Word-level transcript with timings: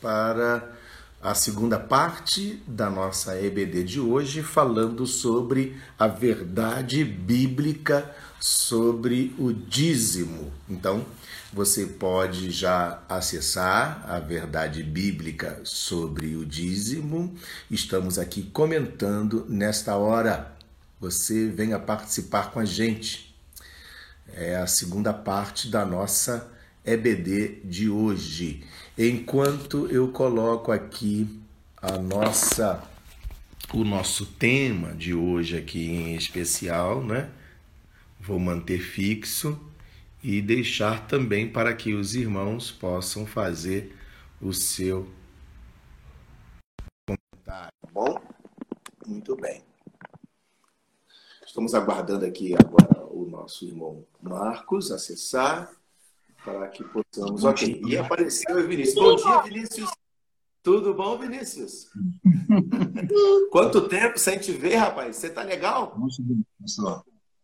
para 0.00 0.76
a 1.20 1.34
segunda 1.34 1.76
parte 1.76 2.62
da 2.68 2.88
nossa 2.88 3.36
EBD 3.36 3.82
de 3.82 3.98
hoje, 3.98 4.40
falando 4.40 5.04
sobre 5.08 5.76
a 5.98 6.06
verdade 6.06 7.02
bíblica 7.02 8.14
sobre 8.38 9.34
o 9.36 9.52
dízimo. 9.52 10.52
Então, 10.68 11.04
você 11.52 11.84
pode 11.84 12.52
já 12.52 13.02
acessar 13.08 14.08
a 14.08 14.20
verdade 14.20 14.84
bíblica 14.84 15.60
sobre 15.64 16.36
o 16.36 16.46
dízimo. 16.46 17.34
Estamos 17.68 18.20
aqui 18.20 18.44
comentando 18.44 19.46
nesta 19.48 19.96
hora. 19.96 20.56
Você 21.00 21.48
venha 21.48 21.80
participar 21.80 22.52
com 22.52 22.60
a 22.60 22.64
gente. 22.64 23.36
É 24.32 24.54
a 24.54 24.68
segunda 24.68 25.12
parte 25.12 25.66
da 25.66 25.84
nossa 25.84 26.52
EBD 26.84 27.62
de 27.64 27.90
hoje. 27.90 28.62
Enquanto 28.98 29.86
eu 29.88 30.10
coloco 30.10 30.72
aqui 30.72 31.28
a 31.76 31.98
nossa 31.98 32.82
o 33.74 33.84
nosso 33.84 34.24
tema 34.24 34.94
de 34.94 35.12
hoje 35.12 35.58
aqui 35.58 35.86
em 35.86 36.14
especial, 36.14 37.04
né? 37.04 37.30
Vou 38.18 38.38
manter 38.38 38.78
fixo 38.78 39.60
e 40.22 40.40
deixar 40.40 41.06
também 41.06 41.46
para 41.46 41.74
que 41.74 41.92
os 41.92 42.14
irmãos 42.14 42.70
possam 42.70 43.26
fazer 43.26 43.94
o 44.40 44.54
seu 44.54 45.06
comentário. 47.06 47.70
Tá 47.82 47.88
bom? 47.92 48.18
Muito 49.06 49.36
bem. 49.36 49.62
Estamos 51.46 51.74
aguardando 51.74 52.24
aqui 52.24 52.54
agora 52.54 53.04
o 53.10 53.26
nosso 53.26 53.66
irmão 53.66 54.06
Marcos 54.22 54.90
acessar 54.90 55.75
para 56.46 56.68
que 56.68 56.84
possamos. 56.84 57.42
Ok. 57.42 57.82
E 57.84 57.98
apareceu 57.98 58.56
o 58.56 58.68
Vinícius. 58.68 58.94
Bom 58.94 59.16
dia, 59.16 59.42
Vinícius. 59.42 59.90
Tudo 60.62 60.94
bom, 60.94 61.18
Vinícius? 61.18 61.90
Quanto 63.50 63.88
tempo 63.88 64.16
sem 64.18 64.38
te 64.38 64.52
ver, 64.52 64.76
rapaz? 64.76 65.16
Você 65.16 65.28
tá 65.28 65.42
legal? 65.42 65.98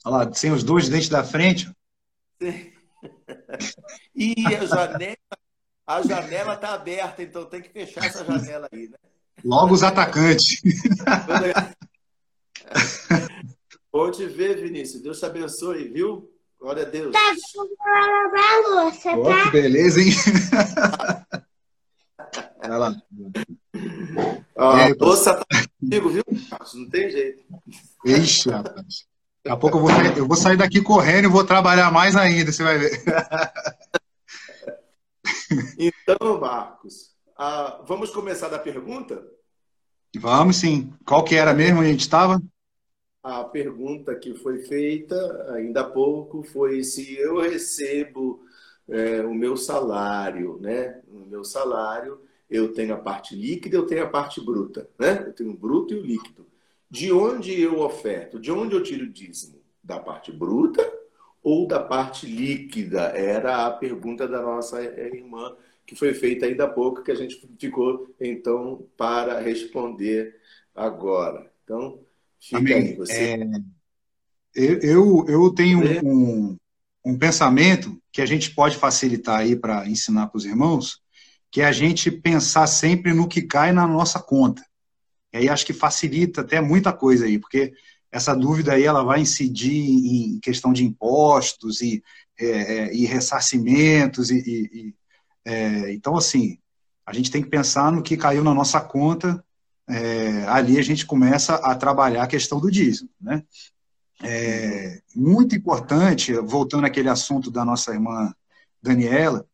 Olha 0.05 0.17
lá, 0.17 0.33
sem 0.33 0.53
os 0.53 0.63
dois 0.63 0.89
dentes 0.89 1.09
da 1.09 1.25
frente. 1.25 1.71
E 4.15 4.35
a 4.57 4.65
janela, 4.65 5.17
a 5.87 6.03
janela 6.03 6.57
tá 6.57 6.75
aberta, 6.75 7.23
então 7.23 7.45
tem 7.45 7.61
que 7.61 7.71
fechar 7.71 8.05
essa 8.05 8.25
janela 8.25 8.69
aí, 8.73 8.89
né? 8.89 8.97
Logo 9.45 9.75
os 9.75 9.83
atacantes. 9.83 10.61
Bom 13.93 14.11
te 14.11 14.27
ver, 14.27 14.61
Vinícius. 14.61 15.03
Deus 15.03 15.19
te 15.19 15.27
abençoe, 15.27 15.89
viu? 15.89 16.33
Glória 16.63 16.85
a 16.85 16.89
Deus. 16.89 17.13
Tá 17.13 17.35
lavar 17.85 18.39
a 18.39 18.59
louça, 18.69 19.13
oh, 19.17 19.25
tá? 19.25 19.43
Que 19.43 19.51
beleza, 19.51 20.01
hein? 20.01 20.13
Vai 22.63 22.79
lá. 22.79 22.95
a 24.57 24.89
louça 25.01 25.35
tá 25.35 25.45
comigo, 25.81 26.09
viu? 26.09 26.23
Não 26.75 26.89
tem 26.89 27.11
jeito. 27.11 27.43
Ixi, 28.07 28.49
rapaz. 28.49 29.09
Daqui 29.45 29.49
a 29.49 29.57
pouco 29.57 29.79
eu 29.79 29.81
vou, 29.81 29.91
sair, 29.91 30.17
eu 30.17 30.29
vou 30.29 30.37
sair 30.37 30.57
daqui 30.57 30.81
correndo 30.81 31.25
e 31.25 31.33
vou 31.33 31.45
trabalhar 31.45 31.91
mais 31.91 32.15
ainda, 32.15 32.53
você 32.53 32.63
vai 32.63 32.79
ver. 32.79 33.03
Então, 35.79 36.41
Marcos, 36.41 37.11
uh, 37.39 37.85
vamos 37.87 38.11
começar 38.11 38.49
da 38.49 38.59
pergunta? 38.59 39.23
Vamos 40.17 40.57
sim. 40.57 40.91
Qual 41.05 41.23
que 41.25 41.35
era 41.35 41.53
mesmo 41.53 41.81
onde 41.81 41.89
a 41.89 41.93
gente 41.93 42.01
estava? 42.01 42.41
A 43.23 43.45
pergunta 43.45 44.15
que 44.17 44.35
foi 44.35 44.59
feita 44.63 45.17
ainda 45.53 45.83
há 45.83 45.85
pouco 45.85 46.43
foi 46.43 46.83
se 46.83 47.17
eu 47.17 47.41
recebo 47.41 48.45
é, 48.89 49.23
o 49.23 49.35
meu 49.35 49.57
salário, 49.57 50.59
né? 50.61 51.01
O 51.09 51.21
meu 51.27 51.45
salário, 51.45 52.21
eu 52.51 52.73
tenho 52.73 52.95
a 52.95 52.99
parte 52.99 53.35
líquida, 53.37 53.77
eu 53.77 53.87
tenho 53.87 54.03
a 54.05 54.09
parte 54.09 54.41
bruta, 54.41 54.89
né? 54.99 55.25
Eu 55.27 55.33
tenho 55.33 55.51
o 55.51 55.57
bruto 55.57 55.95
e 55.95 55.99
o 55.99 56.03
líquido. 56.03 56.47
De 56.91 57.13
onde 57.13 57.59
eu 57.61 57.81
oferto? 57.81 58.39
De 58.41 58.51
onde 58.51 58.75
eu 58.75 58.83
tiro 58.83 59.05
o 59.07 59.09
dízimo? 59.11 59.61
Da 59.83 59.99
parte 60.01 60.33
bruta 60.33 60.83
ou 61.43 61.67
da 61.67 61.81
parte 61.81 62.27
líquida? 62.27 63.03
Era 63.17 63.67
a 63.67 63.71
pergunta 63.71 64.27
da 64.29 64.43
nossa 64.43 64.83
irmã 64.83 65.57
que 65.87 65.95
foi 65.97 66.15
feita 66.15 66.47
ainda 66.47 66.65
há 66.65 66.69
pouco, 66.69 67.03
que 67.03 67.11
a 67.11 67.15
gente 67.15 67.41
ficou 67.59 68.15
então 68.21 68.87
para 68.97 69.41
responder 69.41 70.37
agora. 70.75 71.51
Então, 71.65 72.01
Fica 72.43 72.75
aí, 72.75 72.97
você. 72.97 73.15
É, 73.15 73.47
eu, 74.55 75.25
eu 75.29 75.55
tenho 75.55 75.81
um, 76.05 76.57
um 77.05 77.17
pensamento 77.17 77.97
que 78.13 78.21
a 78.21 78.27
gente 78.27 78.51
pode 78.51 78.77
facilitar 78.77 79.41
aí 79.41 79.55
para 79.55 79.89
ensinar 79.89 80.27
para 80.27 80.39
os 80.39 80.45
irmãos, 80.45 81.01
que 81.51 81.61
é 81.61 81.65
a 81.65 81.73
gente 81.73 82.11
pensar 82.11 82.67
sempre 82.67 83.15
no 83.15 83.29
que 83.29 83.43
cai 83.43 83.73
na 83.73 83.87
nossa 83.87 84.19
conta. 84.19 84.63
E 85.33 85.39
aí 85.39 85.49
acho 85.49 85.65
que 85.65 85.73
facilita 85.73 86.41
até 86.41 86.61
muita 86.61 86.93
coisa 86.93 87.25
aí, 87.25 87.39
porque 87.39 87.73
essa 88.11 88.35
dúvida 88.35 88.73
aí 88.75 88.83
ela 88.83 89.03
vai 89.03 89.21
incidir 89.21 89.73
em 89.73 90.41
questão 90.41 90.73
de 90.73 90.85
impostos 90.85 91.81
e, 91.81 92.03
é, 92.39 92.47
é 92.47 92.95
e 92.95 93.07
ressarcimentos 93.07 94.31
e, 94.31 94.39
e 94.39 94.95
é, 95.45 95.93
então 95.93 96.17
assim 96.17 96.59
a 97.07 97.13
gente 97.13 97.31
tem 97.31 97.43
que 97.43 97.49
pensar 97.49 97.91
no 97.91 98.03
que 98.03 98.17
caiu 98.17 98.45
na 98.45 98.53
nossa 98.53 98.81
conta 98.81 99.43
é, 99.89 100.45
ali 100.47 100.79
a 100.79 100.83
gente 100.83 101.05
começa 101.05 101.55
a 101.57 101.75
trabalhar 101.75 102.23
a 102.23 102.29
questão 102.29 102.61
do 102.61 102.71
dízimo. 102.71 103.11
Né? 103.21 103.43
É, 104.23 105.03
muito 105.15 105.57
importante, 105.57 106.33
voltando 106.35 106.87
àquele 106.87 107.09
assunto 107.09 107.51
da 107.51 107.65
nossa 107.65 107.93
irmã 107.93 108.33
Daniela, 108.83 109.47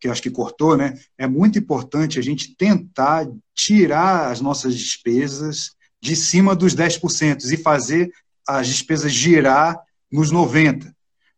que 0.00 0.08
acho 0.08 0.22
que 0.22 0.30
cortou, 0.30 0.76
né? 0.76 0.98
É 1.16 1.26
muito 1.26 1.58
importante 1.58 2.18
a 2.18 2.22
gente 2.22 2.54
tentar 2.54 3.26
tirar 3.54 4.30
as 4.30 4.40
nossas 4.40 4.76
despesas 4.76 5.74
de 6.00 6.14
cima 6.14 6.54
dos 6.54 6.74
10% 6.74 7.42
e 7.50 7.56
fazer 7.56 8.12
as 8.46 8.68
despesas 8.68 9.12
girar 9.12 9.78
nos 10.10 10.30
90%. 10.30 10.92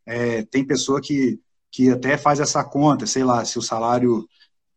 É, 0.04 0.42
tem 0.42 0.64
pessoa 0.64 1.00
que, 1.00 1.38
que 1.70 1.90
até 1.90 2.16
faz 2.16 2.40
essa 2.40 2.64
conta, 2.64 3.06
sei 3.06 3.22
lá, 3.22 3.44
se 3.44 3.58
o 3.58 3.62
salário 3.62 4.26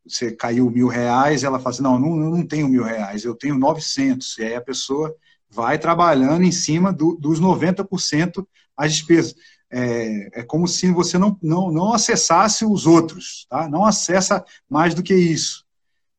você 0.06 0.31
caiu 0.31 0.69
mil 0.69 0.88
reais, 0.88 1.44
ela 1.44 1.59
fala 1.59 1.73
assim, 1.73 1.84
não, 1.84 2.00
não, 2.00 2.16
não 2.16 2.45
tenho 2.45 2.67
mil 2.67 2.84
reais, 2.84 3.23
eu 3.23 3.35
tenho 3.35 3.56
900. 3.56 4.38
E 4.38 4.44
aí 4.44 4.56
a 4.56 4.62
pessoa 4.62 5.16
vai 5.50 5.78
trabalhando 5.78 6.44
em 6.44 6.51
cima 6.51 6.91
do, 6.91 7.16
dos 7.16 7.39
90% 7.39 8.45
as 8.75 8.94
despesas. 8.94 9.35
É, 9.73 10.39
é, 10.39 10.44
como 10.44 10.67
se 10.67 10.91
você 10.91 11.17
não, 11.17 11.38
não, 11.41 11.72
não 11.72 11.94
acessasse 11.94 12.66
os 12.66 12.85
outros, 12.85 13.45
tá? 13.50 13.69
não 13.69 13.85
acessa 13.85 14.44
mais 14.69 14.94
do 14.94 15.03
que 15.03 15.13
isso. 15.13 15.66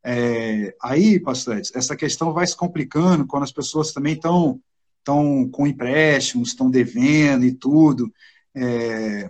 É, 0.04 0.74
aí, 0.82 1.20
pastor 1.20 1.60
essa 1.74 1.94
questão 1.94 2.32
vai 2.32 2.46
se 2.46 2.56
complicando 2.56 3.26
quando 3.26 3.44
as 3.44 3.52
pessoas 3.52 3.92
também 3.92 4.14
estão 4.14 4.60
estão 5.02 5.48
com 5.50 5.66
empréstimos, 5.66 6.50
estão 6.50 6.70
devendo 6.70 7.44
e 7.44 7.52
tudo. 7.52 8.12
É, 8.54 9.28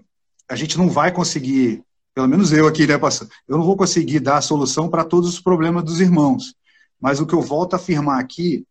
a 0.49 0.55
gente 0.55 0.77
não 0.77 0.89
vai 0.89 1.11
conseguir 1.11 1.83
pelo 2.15 2.29
menos 2.29 2.53
eu 2.53 2.67
aqui, 2.67 2.87
né, 2.87 2.99
pastor? 2.99 3.29
Eu 3.49 3.59
não 3.59 3.65
vou 3.65 3.77
conseguir 3.77 4.21
dar 4.21 4.39
a 4.39 4.43
solução 4.43 4.89
para 4.89 5.05
todos 5.05 5.29
os 5.29 5.41
problemas 5.41 5.85
dos 5.85 6.01
irmãos. 6.01 6.55
Mas 7.01 7.21
o 7.21 7.27
que 7.27 7.35
eu 7.35 7.43
volto 7.43 7.75
a 7.75 7.77
afirmar 7.77 8.21
aqui, 8.21 8.67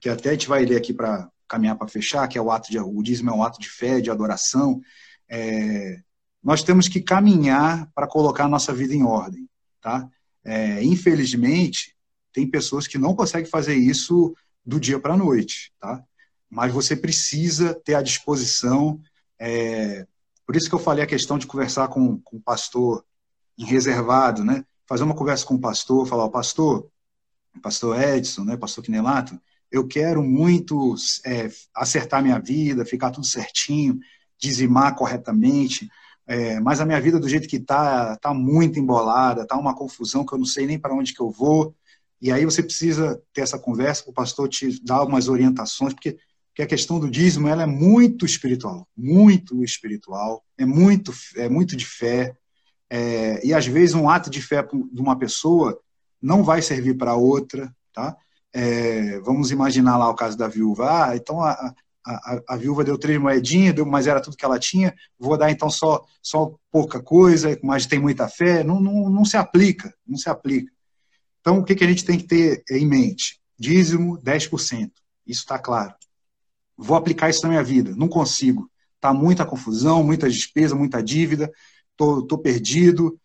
que 0.00 0.08
até 0.08 0.30
a 0.30 0.32
gente 0.32 0.48
vai 0.48 0.64
ler 0.64 0.76
aqui 0.76 0.92
para 0.92 1.28
caminhar 1.48 1.76
para 1.76 1.88
fechar, 1.88 2.28
que 2.28 2.38
é 2.38 2.42
o 2.42 2.50
ato 2.50 2.70
de 2.70 2.78
o 2.78 3.02
dízimo 3.02 3.30
é 3.30 3.32
um 3.32 3.42
ato 3.42 3.60
de 3.60 3.68
fé, 3.68 4.00
de 4.00 4.10
adoração. 4.10 4.80
É, 5.28 6.00
nós 6.42 6.62
temos 6.62 6.88
que 6.88 7.00
caminhar 7.00 7.90
para 7.94 8.06
colocar 8.06 8.44
a 8.44 8.48
nossa 8.48 8.72
vida 8.72 8.94
em 8.94 9.02
ordem, 9.02 9.48
tá? 9.80 10.08
É, 10.44 10.82
infelizmente, 10.82 11.94
tem 12.32 12.48
pessoas 12.48 12.86
que 12.86 12.98
não 12.98 13.14
conseguem 13.14 13.50
fazer 13.50 13.74
isso 13.74 14.34
do 14.64 14.78
dia 14.78 14.98
para 14.98 15.14
a 15.14 15.16
noite, 15.16 15.72
tá? 15.80 16.02
Mas 16.48 16.72
você 16.72 16.96
precisa 16.96 17.74
ter 17.74 17.94
a 17.94 18.02
disposição, 18.02 19.00
é, 19.38 20.06
por 20.50 20.56
isso 20.56 20.68
que 20.68 20.74
eu 20.74 20.80
falei 20.80 21.04
a 21.04 21.06
questão 21.06 21.38
de 21.38 21.46
conversar 21.46 21.86
com, 21.86 22.18
com 22.22 22.38
o 22.38 22.40
pastor 22.40 23.04
em 23.56 23.64
reservado, 23.64 24.42
né? 24.44 24.64
Fazer 24.84 25.04
uma 25.04 25.14
conversa 25.14 25.46
com 25.46 25.54
o 25.54 25.60
pastor, 25.60 26.04
falar, 26.08 26.24
o 26.24 26.30
pastor, 26.30 26.90
pastor 27.62 28.02
Edson, 28.02 28.42
né, 28.42 28.56
pastor 28.56 28.82
Quinelato, 28.82 29.40
eu 29.70 29.86
quero 29.86 30.24
muito 30.24 30.96
é, 31.24 31.48
acertar 31.72 32.20
minha 32.20 32.40
vida, 32.40 32.84
ficar 32.84 33.12
tudo 33.12 33.24
certinho, 33.28 34.00
dizimar 34.36 34.96
corretamente, 34.96 35.88
é, 36.26 36.58
mas 36.58 36.80
a 36.80 36.84
minha 36.84 37.00
vida 37.00 37.20
do 37.20 37.28
jeito 37.28 37.46
que 37.46 37.58
está, 37.58 38.14
está 38.14 38.34
muito 38.34 38.76
embolada, 38.76 39.42
está 39.42 39.56
uma 39.56 39.76
confusão 39.76 40.26
que 40.26 40.34
eu 40.34 40.38
não 40.38 40.46
sei 40.46 40.66
nem 40.66 40.80
para 40.80 40.92
onde 40.92 41.14
que 41.14 41.22
eu 41.22 41.30
vou. 41.30 41.76
E 42.20 42.32
aí 42.32 42.44
você 42.44 42.60
precisa 42.60 43.22
ter 43.32 43.42
essa 43.42 43.56
conversa, 43.56 44.02
o 44.10 44.12
pastor 44.12 44.48
te 44.48 44.84
dá 44.84 44.96
algumas 44.96 45.28
orientações, 45.28 45.94
porque 45.94 46.18
que 46.60 46.64
a 46.64 46.66
questão 46.66 47.00
do 47.00 47.10
dízimo 47.10 47.48
ela 47.48 47.62
é 47.62 47.66
muito 47.66 48.26
espiritual, 48.26 48.86
muito 48.94 49.64
espiritual, 49.64 50.44
é 50.58 50.66
muito, 50.66 51.10
é 51.36 51.48
muito 51.48 51.74
de 51.74 51.86
fé. 51.86 52.36
É, 52.90 53.40
e 53.46 53.54
às 53.54 53.66
vezes 53.66 53.94
um 53.94 54.10
ato 54.10 54.28
de 54.28 54.42
fé 54.42 54.62
de 54.62 55.00
uma 55.00 55.18
pessoa 55.18 55.80
não 56.20 56.44
vai 56.44 56.60
servir 56.60 56.98
para 56.98 57.14
outra, 57.14 57.74
tá? 57.94 58.14
É, 58.52 59.18
vamos 59.20 59.50
imaginar 59.50 59.96
lá 59.96 60.10
o 60.10 60.14
caso 60.14 60.36
da 60.36 60.48
viúva. 60.48 61.06
Ah, 61.06 61.16
então 61.16 61.40
a, 61.40 61.52
a, 62.04 62.40
a, 62.48 62.56
viúva 62.56 62.84
deu 62.84 62.98
três 62.98 63.18
moedinhas, 63.18 63.74
deu, 63.74 63.86
mas 63.86 64.06
era 64.06 64.20
tudo 64.20 64.36
que 64.36 64.44
ela 64.44 64.58
tinha. 64.58 64.94
Vou 65.18 65.38
dar 65.38 65.50
então 65.50 65.70
só, 65.70 66.04
só 66.22 66.54
pouca 66.70 67.00
coisa, 67.00 67.58
mas 67.62 67.86
tem 67.86 67.98
muita 67.98 68.28
fé. 68.28 68.62
Não, 68.62 68.80
não, 68.80 69.08
não 69.08 69.24
se 69.24 69.36
aplica, 69.38 69.94
não 70.06 70.18
se 70.18 70.28
aplica. 70.28 70.70
Então, 71.40 71.60
o 71.60 71.64
que, 71.64 71.74
que 71.74 71.84
a 71.84 71.88
gente 71.88 72.04
tem 72.04 72.18
que 72.18 72.26
ter 72.26 72.62
em 72.70 72.86
mente? 72.86 73.40
Dízimo, 73.58 74.18
10%. 74.18 74.90
Isso 75.26 75.40
está 75.40 75.58
claro. 75.58 75.94
Vou 76.82 76.96
aplicar 76.96 77.28
isso 77.28 77.42
na 77.42 77.50
minha 77.50 77.62
vida. 77.62 77.94
Não 77.94 78.08
consigo. 78.08 78.70
Está 78.96 79.12
muita 79.12 79.44
confusão, 79.44 80.02
muita 80.02 80.28
despesa, 80.28 80.74
muita 80.74 81.02
dívida. 81.02 81.52
Tô, 81.94 82.22
tô 82.22 82.38
perdido. 82.38 83.20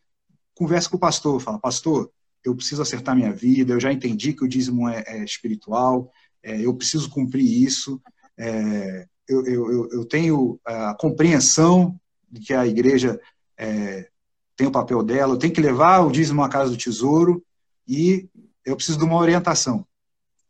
Conversa 0.53 0.89
com 0.89 0.97
o 0.97 0.99
pastor. 0.99 1.39
Fala, 1.39 1.57
pastor, 1.57 2.11
eu 2.43 2.53
preciso 2.53 2.81
acertar 2.81 3.15
minha 3.15 3.31
vida. 3.31 3.73
Eu 3.73 3.79
já 3.79 3.93
entendi 3.93 4.33
que 4.33 4.43
o 4.43 4.47
dízimo 4.47 4.89
é, 4.89 5.03
é 5.07 5.23
espiritual. 5.23 6.11
É, 6.43 6.59
eu 6.59 6.73
preciso 6.75 7.09
cumprir 7.09 7.45
isso. 7.45 8.01
É, 8.37 9.07
eu, 9.27 9.45
eu, 9.45 9.89
eu, 9.89 10.05
tenho 10.05 10.59
a 10.65 10.93
compreensão 10.93 11.97
de 12.29 12.41
que 12.41 12.53
a 12.53 12.67
igreja 12.67 13.19
é, 13.57 14.09
tem 14.57 14.67
o 14.67 14.71
papel 14.71 15.01
dela. 15.01 15.33
Eu 15.33 15.39
tenho 15.39 15.53
que 15.53 15.61
levar 15.61 16.01
o 16.01 16.11
dízimo 16.11 16.43
à 16.43 16.49
casa 16.49 16.71
do 16.71 16.77
tesouro 16.77 17.41
e 17.87 18.27
eu 18.65 18.75
preciso 18.75 18.97
de 18.97 19.05
uma 19.05 19.17
orientação. 19.17 19.87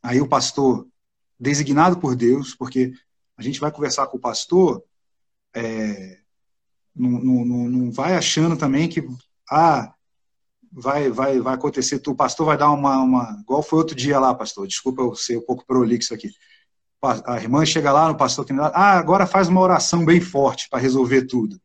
Aí 0.02 0.19
o 0.19 0.28
pastor, 0.28 0.88
designado 1.45 1.97
por 2.00 2.15
Deus, 2.15 2.56
porque 2.56 2.92
a 3.38 3.44
gente 3.44 3.59
vai 3.59 3.71
conversar 3.71 4.07
com 4.07 4.18
o 4.18 4.19
pastor, 4.19 4.83
é, 5.53 6.18
não, 6.95 7.09
não, 7.45 7.45
não, 7.45 7.92
vai 7.92 8.15
achando 8.15 8.57
também 8.57 8.89
que 8.89 9.07
ah, 9.50 9.94
vai, 10.71 11.09
vai, 11.09 11.39
vai 11.39 11.53
acontecer, 11.53 12.01
o 12.07 12.15
pastor 12.15 12.47
vai 12.47 12.57
dar 12.57 12.71
uma, 12.71 12.97
uma. 12.97 13.38
Igual 13.42 13.62
foi 13.62 13.80
outro 13.80 13.95
dia 13.95 14.19
lá, 14.19 14.33
pastor, 14.33 14.68
desculpa 14.68 15.01
eu 15.01 15.15
ser 15.15 15.38
um 15.38 15.45
pouco 15.45 15.65
prolixo 15.65 16.13
aqui. 16.13 16.30
A 17.25 17.38
irmã 17.38 17.63
chega 17.63 17.92
lá 17.92 18.07
no 18.07 18.18
pastor, 18.18 18.45
ah, 18.74 18.97
agora 18.97 19.27
faz 19.27 19.47
uma 19.47 19.62
oração 19.62 20.03
bem 20.03 20.19
forte 20.19 20.68
para 20.68 20.80
resolver 20.80 21.27
tudo. 21.27 21.62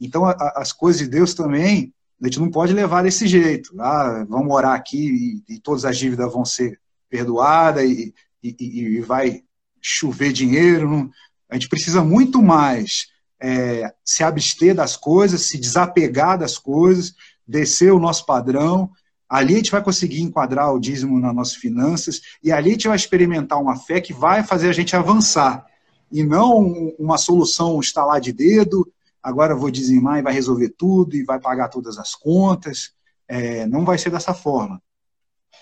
Então, 0.00 0.24
a, 0.24 0.34
as 0.56 0.72
coisas 0.72 1.02
de 1.02 1.08
Deus 1.08 1.34
também, 1.34 1.94
a 2.20 2.26
gente 2.26 2.40
não 2.40 2.50
pode 2.50 2.72
levar 2.72 3.02
desse 3.02 3.28
jeito. 3.28 3.70
Ah, 3.80 4.26
vamos 4.28 4.52
orar 4.52 4.74
aqui 4.74 5.42
e, 5.48 5.54
e 5.54 5.60
todas 5.60 5.84
as 5.84 5.96
dívidas 5.96 6.32
vão 6.32 6.44
ser 6.44 6.80
perdoadas 7.08 7.84
e, 7.84 8.12
e, 8.42 8.56
e 8.60 9.00
vai 9.00 9.42
chover 9.80 10.32
dinheiro. 10.32 10.88
Não. 10.88 11.10
A 11.48 11.54
gente 11.54 11.68
precisa 11.68 12.02
muito 12.02 12.42
mais 12.42 13.08
é, 13.40 13.92
se 14.04 14.22
abster 14.22 14.74
das 14.74 14.96
coisas, 14.96 15.42
se 15.42 15.58
desapegar 15.58 16.38
das 16.38 16.58
coisas, 16.58 17.14
descer 17.46 17.92
o 17.92 17.98
nosso 17.98 18.24
padrão. 18.26 18.90
Ali 19.28 19.54
a 19.54 19.56
gente 19.58 19.70
vai 19.70 19.82
conseguir 19.82 20.22
enquadrar 20.22 20.72
o 20.72 20.80
dízimo 20.80 21.18
nas 21.18 21.34
nossas 21.34 21.54
finanças 21.54 22.20
e 22.42 22.50
ali 22.52 22.70
a 22.70 22.72
gente 22.72 22.88
vai 22.88 22.96
experimentar 22.96 23.60
uma 23.60 23.76
fé 23.76 24.00
que 24.00 24.12
vai 24.12 24.42
fazer 24.42 24.68
a 24.68 24.72
gente 24.72 24.94
avançar 24.96 25.64
e 26.10 26.24
não 26.24 26.92
uma 26.98 27.16
solução 27.16 27.78
estalar 27.78 28.20
de 28.20 28.32
dedo, 28.32 28.90
agora 29.22 29.54
vou 29.54 29.70
dizimar 29.70 30.18
e 30.18 30.22
vai 30.22 30.32
resolver 30.32 30.70
tudo 30.70 31.14
e 31.14 31.22
vai 31.22 31.38
pagar 31.38 31.68
todas 31.68 31.98
as 31.98 32.14
contas. 32.14 32.92
É, 33.28 33.64
não 33.66 33.84
vai 33.84 33.96
ser 33.96 34.10
dessa 34.10 34.34
forma. 34.34 34.82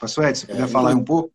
Pastor 0.00 0.25
Edson, 0.25 0.46
você 0.46 0.52
é, 0.52 0.54
puder 0.54 0.69
falar 0.69 0.94
um 0.94 1.04
pouco? 1.04 1.32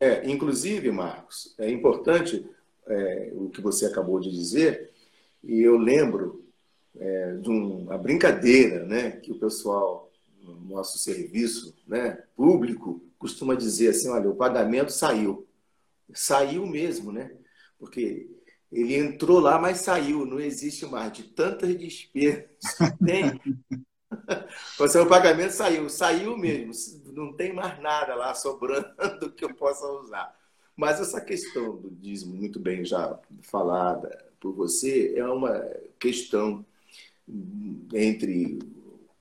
É, 0.00 0.28
inclusive, 0.30 0.90
Marcos, 0.90 1.54
é 1.58 1.70
importante 1.70 2.48
é, 2.86 3.32
o 3.34 3.48
que 3.50 3.60
você 3.60 3.86
acabou 3.86 4.20
de 4.20 4.30
dizer, 4.30 4.90
e 5.42 5.60
eu 5.60 5.76
lembro 5.76 6.44
é, 6.96 7.36
de 7.36 7.48
uma 7.48 7.98
brincadeira 7.98 8.84
né, 8.84 9.12
que 9.12 9.32
o 9.32 9.38
pessoal 9.38 10.10
no 10.42 10.54
nosso 10.60 10.98
serviço 10.98 11.74
né, 11.86 12.22
público 12.36 13.02
costuma 13.18 13.54
dizer 13.54 13.88
assim, 13.88 14.08
olha, 14.08 14.30
o 14.30 14.36
pagamento 14.36 14.90
saiu. 14.92 15.46
Saiu 16.14 16.66
mesmo, 16.66 17.12
né? 17.12 17.30
Porque 17.78 18.30
ele 18.72 18.94
entrou 18.94 19.40
lá, 19.40 19.58
mas 19.58 19.78
saiu, 19.78 20.24
não 20.24 20.40
existe 20.40 20.86
mais, 20.86 21.12
de 21.12 21.24
tantas 21.24 21.76
despesas 21.76 22.46
que 22.78 23.04
tem. 23.04 23.40
o 25.02 25.06
pagamento 25.06 25.52
saiu, 25.52 25.88
saiu 25.88 26.36
mesmo, 26.36 26.72
não 27.18 27.32
tem 27.32 27.52
mais 27.52 27.80
nada 27.80 28.14
lá 28.14 28.34
sobrando 28.34 29.30
que 29.36 29.44
eu 29.44 29.54
possa 29.54 29.86
usar. 29.86 30.36
Mas 30.76 31.00
essa 31.00 31.20
questão 31.20 31.76
do 31.76 31.90
dízimo, 31.90 32.34
muito 32.34 32.60
bem 32.60 32.84
já 32.84 33.18
falada 33.42 34.26
por 34.40 34.52
você, 34.52 35.14
é 35.16 35.24
uma 35.26 35.60
questão 35.98 36.64
entre 37.92 38.58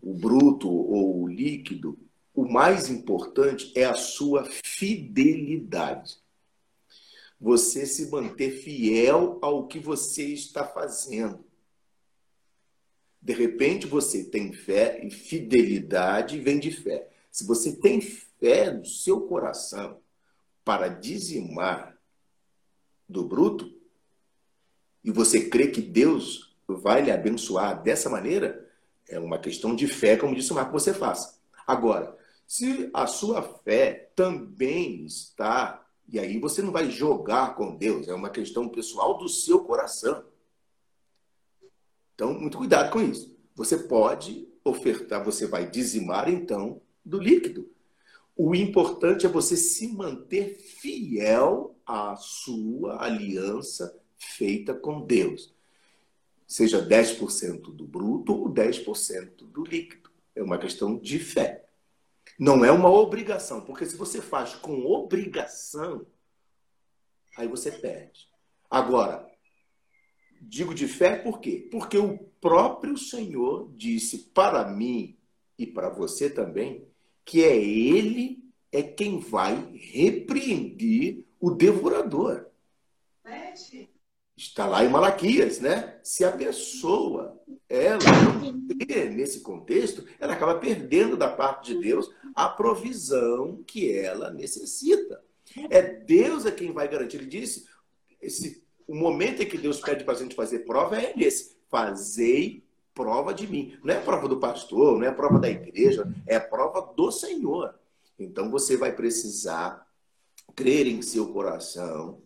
o 0.02 0.14
bruto 0.14 0.70
ou 0.70 1.24
o 1.24 1.28
líquido. 1.28 1.98
O 2.34 2.46
mais 2.46 2.90
importante 2.90 3.72
é 3.76 3.86
a 3.86 3.96
sua 3.96 4.46
fidelidade 4.46 6.20
você 7.40 7.86
se 7.86 8.10
manter 8.10 8.52
fiel 8.52 9.38
ao 9.42 9.68
que 9.68 9.80
você 9.80 10.26
está 10.26 10.66
fazendo. 10.66 11.46
De 13.22 13.34
repente 13.34 13.86
você 13.86 14.24
tem 14.24 14.54
fé 14.54 15.06
e 15.06 15.12
fidelidade 15.12 16.40
vem 16.40 16.60
de 16.60 16.72
fé. 16.72 17.10
Se 17.38 17.46
você 17.46 17.72
tem 17.72 18.02
fé 18.02 18.72
no 18.72 18.84
seu 18.84 19.22
coração 19.28 20.02
para 20.66 20.88
dizimar 20.88 21.96
do 23.08 23.28
bruto, 23.28 23.80
e 25.04 25.12
você 25.12 25.48
crê 25.48 25.68
que 25.68 25.80
Deus 25.80 26.58
vai 26.68 27.04
lhe 27.04 27.12
abençoar 27.12 27.84
dessa 27.84 28.10
maneira, 28.10 28.68
é 29.08 29.20
uma 29.20 29.38
questão 29.38 29.76
de 29.76 29.86
fé, 29.86 30.18
como 30.18 30.34
disse 30.34 30.52
o 30.52 30.56
Marco, 30.56 30.72
você 30.72 30.92
faça. 30.92 31.40
Agora, 31.68 32.18
se 32.48 32.90
a 32.92 33.06
sua 33.06 33.44
fé 33.44 34.12
também 34.16 35.06
está 35.06 35.88
e 36.08 36.18
aí 36.18 36.40
você 36.40 36.64
não 36.64 36.72
vai 36.72 36.90
jogar 36.90 37.54
com 37.54 37.78
Deus, 37.78 38.08
é 38.08 38.16
uma 38.16 38.32
questão 38.32 38.68
pessoal 38.68 39.16
do 39.16 39.30
seu 39.30 39.64
coração. 39.64 40.26
Então, 42.16 42.34
muito 42.34 42.58
cuidado 42.58 42.92
com 42.92 43.00
isso. 43.00 43.38
Você 43.54 43.78
pode 43.78 44.52
ofertar, 44.64 45.24
você 45.24 45.46
vai 45.46 45.70
dizimar 45.70 46.28
então 46.28 46.82
do 47.08 47.20
líquido. 47.20 47.70
O 48.36 48.54
importante 48.54 49.26
é 49.26 49.30
você 49.30 49.58
se 49.58 49.88
manter 49.88 50.58
fiel 50.60 51.76
à 51.86 52.16
sua 52.16 53.04
aliança 53.04 54.00
feita 54.16 54.74
com 54.74 55.02
Deus. 55.02 55.56
Seja 56.46 56.86
10% 56.86 57.74
do 57.74 57.86
bruto 57.86 58.34
ou 58.34 58.54
10% 58.54 59.48
do 59.48 59.64
líquido. 59.64 60.12
É 60.36 60.44
uma 60.44 60.58
questão 60.58 60.98
de 60.98 61.18
fé. 61.18 61.68
Não 62.38 62.64
é 62.64 62.72
uma 62.72 62.90
obrigação, 62.90 63.62
porque 63.62 63.86
se 63.86 63.96
você 63.96 64.22
faz 64.22 64.54
com 64.54 64.86
obrigação, 64.86 66.06
aí 67.36 67.48
você 67.48 67.72
perde. 67.72 68.28
Agora, 68.70 69.28
digo 70.40 70.76
de 70.76 70.88
fé 70.88 71.16
por 71.16 71.40
quê? 71.40 71.68
Porque 71.72 71.98
o 71.98 72.20
próprio 72.40 72.98
Senhor 72.98 73.72
disse 73.76 74.30
para 74.34 74.70
mim 74.70 75.18
e 75.58 75.66
para 75.66 75.90
você 75.90 76.30
também 76.30 76.87
que 77.28 77.44
é 77.44 77.56
Ele 77.58 78.42
é 78.72 78.82
quem 78.82 79.20
vai 79.20 79.70
repreender 79.74 81.26
o 81.40 81.52
devorador. 81.52 82.48
Está 84.36 84.66
lá 84.66 84.86
em 84.86 84.90
Malaquias, 84.90 85.60
né? 85.60 86.00
Se 86.04 86.24
a 86.24 86.32
pessoa 86.32 87.38
ela 87.68 88.00
nesse 89.14 89.42
contexto, 89.42 90.08
ela 90.20 90.34
acaba 90.34 90.58
perdendo 90.58 91.18
da 91.18 91.28
parte 91.30 91.74
de 91.74 91.82
Deus 91.82 92.10
a 92.34 92.48
provisão 92.48 93.62
que 93.68 93.92
ela 93.92 94.32
necessita. 94.32 95.22
É 95.70 95.82
Deus 95.82 96.46
é 96.46 96.52
quem 96.52 96.72
vai 96.72 96.88
garantir. 96.88 97.18
Ele 97.18 97.26
disse, 97.26 97.68
esse, 98.22 98.64
o 98.88 98.96
momento 98.96 99.42
em 99.42 99.48
que 99.48 99.58
Deus 99.58 99.82
pede 99.82 100.06
para 100.06 100.14
a 100.14 100.18
gente 100.18 100.36
fazer 100.36 100.60
prova 100.60 101.02
é 101.02 101.14
esse. 101.18 101.58
Fazei 101.70 102.64
prova 102.98 103.32
de 103.32 103.48
mim. 103.48 103.78
Não 103.84 103.94
é 103.94 104.00
prova 104.00 104.28
do 104.28 104.40
pastor, 104.40 104.98
não 104.98 105.06
é 105.06 105.12
prova 105.12 105.38
da 105.38 105.48
igreja, 105.48 106.12
é 106.26 106.40
prova 106.40 106.82
do 106.96 107.12
Senhor. 107.12 107.76
Então 108.18 108.50
você 108.50 108.76
vai 108.76 108.92
precisar 108.96 109.88
crer 110.56 110.88
em 110.88 111.04
seu 111.04 111.32
coração 111.32 112.20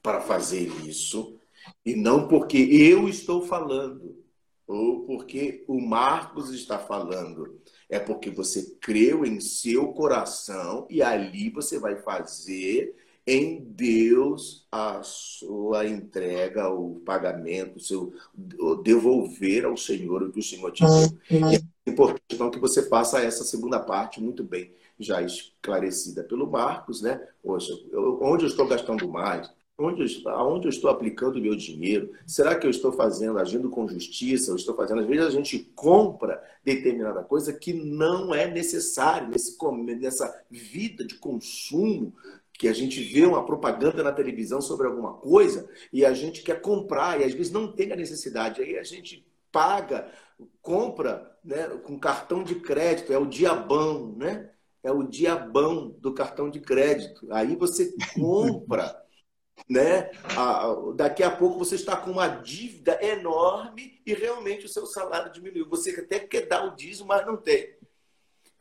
para 0.00 0.20
fazer 0.20 0.68
isso 0.86 1.36
e 1.84 1.96
não 1.96 2.28
porque 2.28 2.56
eu 2.56 3.08
estou 3.08 3.42
falando, 3.42 4.22
ou 4.66 5.04
porque 5.04 5.64
o 5.66 5.80
Marcos 5.80 6.50
está 6.50 6.78
falando. 6.78 7.60
É 7.88 7.98
porque 7.98 8.30
você 8.30 8.76
creu 8.80 9.24
em 9.24 9.40
seu 9.40 9.88
coração 9.88 10.86
e 10.88 11.02
ali 11.02 11.50
você 11.50 11.78
vai 11.78 11.96
fazer 11.96 12.94
em 13.26 13.60
Deus 13.60 14.66
a 14.70 15.00
sua 15.02 15.86
entrega, 15.86 16.68
o 16.68 17.00
pagamento, 17.04 17.76
o 17.76 17.80
seu 17.80 18.12
o 18.58 18.74
devolver 18.74 19.64
ao 19.64 19.76
Senhor 19.76 20.22
o 20.22 20.32
que 20.32 20.40
o 20.40 20.42
Senhor 20.42 20.72
te 20.72 20.82
deu. 20.82 21.50
E 21.50 21.56
é 21.56 21.90
importante 21.90 22.22
então 22.32 22.50
que 22.50 22.58
você 22.58 22.88
faça 22.88 23.20
essa 23.20 23.44
segunda 23.44 23.78
parte 23.78 24.20
muito 24.20 24.42
bem 24.42 24.72
já 24.98 25.22
esclarecida 25.22 26.22
pelo 26.22 26.50
Marcos, 26.50 27.02
né? 27.02 27.20
Poxa, 27.42 27.72
eu, 27.90 28.18
onde 28.22 28.44
eu 28.44 28.48
estou 28.48 28.66
gastando 28.66 29.08
mais? 29.08 29.50
Onde, 29.78 30.22
aonde 30.26 30.66
eu 30.66 30.70
estou 30.70 30.90
aplicando 30.90 31.36
o 31.36 31.40
meu 31.40 31.56
dinheiro? 31.56 32.12
Será 32.26 32.54
que 32.54 32.66
eu 32.66 32.70
estou 32.70 32.92
fazendo, 32.92 33.38
agindo 33.38 33.68
com 33.70 33.88
justiça? 33.88 34.50
Eu 34.50 34.56
estou 34.56 34.76
fazendo. 34.76 35.00
Às 35.00 35.06
vezes 35.06 35.26
a 35.26 35.30
gente 35.30 35.58
compra 35.74 36.42
determinada 36.62 37.22
coisa 37.22 37.52
que 37.52 37.72
não 37.72 38.34
é 38.34 38.48
necessário 38.48 39.28
nesse, 39.28 39.56
nessa 39.98 40.44
vida 40.50 41.04
de 41.04 41.16
consumo 41.16 42.12
que 42.58 42.68
a 42.68 42.72
gente 42.72 43.02
vê 43.02 43.24
uma 43.24 43.44
propaganda 43.44 44.02
na 44.02 44.12
televisão 44.12 44.60
sobre 44.60 44.86
alguma 44.86 45.14
coisa 45.14 45.68
e 45.92 46.04
a 46.04 46.12
gente 46.12 46.42
quer 46.42 46.60
comprar 46.60 47.20
e 47.20 47.24
às 47.24 47.32
vezes 47.32 47.52
não 47.52 47.72
tem 47.72 47.92
a 47.92 47.96
necessidade. 47.96 48.62
Aí 48.62 48.78
a 48.78 48.82
gente 48.82 49.26
paga, 49.50 50.10
compra 50.60 51.36
né, 51.44 51.68
com 51.82 51.98
cartão 51.98 52.42
de 52.44 52.56
crédito, 52.56 53.12
é 53.12 53.18
o 53.18 53.26
diabão, 53.26 54.14
né? 54.16 54.52
é 54.82 54.90
o 54.90 55.02
diabão 55.02 55.90
do 56.00 56.12
cartão 56.12 56.50
de 56.50 56.60
crédito. 56.60 57.26
Aí 57.32 57.54
você 57.54 57.94
compra, 58.14 59.00
né? 59.68 60.10
daqui 60.96 61.22
a 61.22 61.30
pouco 61.30 61.58
você 61.58 61.76
está 61.76 61.96
com 61.96 62.10
uma 62.10 62.26
dívida 62.26 62.98
enorme 63.04 64.00
e 64.04 64.12
realmente 64.12 64.66
o 64.66 64.68
seu 64.68 64.86
salário 64.86 65.32
diminuiu. 65.32 65.68
Você 65.68 65.90
até 65.90 66.18
quer 66.18 66.46
dar 66.46 66.66
o 66.66 66.74
dízimo, 66.74 67.08
mas 67.08 67.24
não 67.24 67.36
tem. 67.36 67.74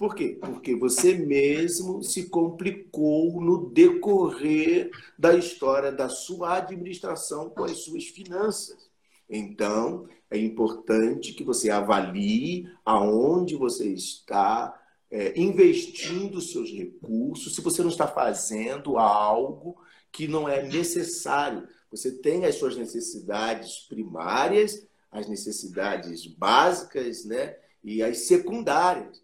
Por 0.01 0.15
quê? 0.15 0.35
Porque 0.41 0.75
você 0.75 1.13
mesmo 1.13 2.01
se 2.01 2.27
complicou 2.27 3.39
no 3.39 3.69
decorrer 3.69 4.89
da 5.15 5.35
história 5.35 5.91
da 5.91 6.09
sua 6.09 6.57
administração 6.57 7.51
com 7.51 7.65
as 7.65 7.83
suas 7.83 8.05
finanças. 8.05 8.89
Então, 9.29 10.09
é 10.31 10.39
importante 10.39 11.33
que 11.33 11.43
você 11.43 11.69
avalie 11.69 12.67
aonde 12.83 13.55
você 13.55 13.89
está 13.93 14.75
é, 15.11 15.39
investindo 15.39 16.41
seus 16.41 16.71
recursos, 16.71 17.53
se 17.53 17.61
você 17.61 17.83
não 17.83 17.91
está 17.91 18.07
fazendo 18.07 18.97
algo 18.97 19.77
que 20.11 20.27
não 20.27 20.49
é 20.49 20.63
necessário. 20.63 21.67
Você 21.91 22.11
tem 22.11 22.45
as 22.45 22.55
suas 22.55 22.75
necessidades 22.75 23.85
primárias, 23.87 24.83
as 25.11 25.29
necessidades 25.29 26.25
básicas, 26.25 27.23
né? 27.23 27.55
E 27.83 28.01
as 28.01 28.21
secundárias. 28.21 29.21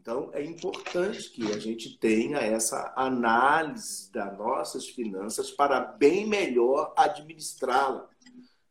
Então, 0.00 0.30
é 0.32 0.44
importante 0.44 1.30
que 1.30 1.52
a 1.52 1.58
gente 1.58 1.96
tenha 1.98 2.38
essa 2.38 2.92
análise 2.96 4.10
das 4.10 4.36
nossas 4.36 4.88
finanças 4.88 5.50
para 5.50 5.80
bem 5.80 6.26
melhor 6.26 6.92
administrá-la. 6.96 8.08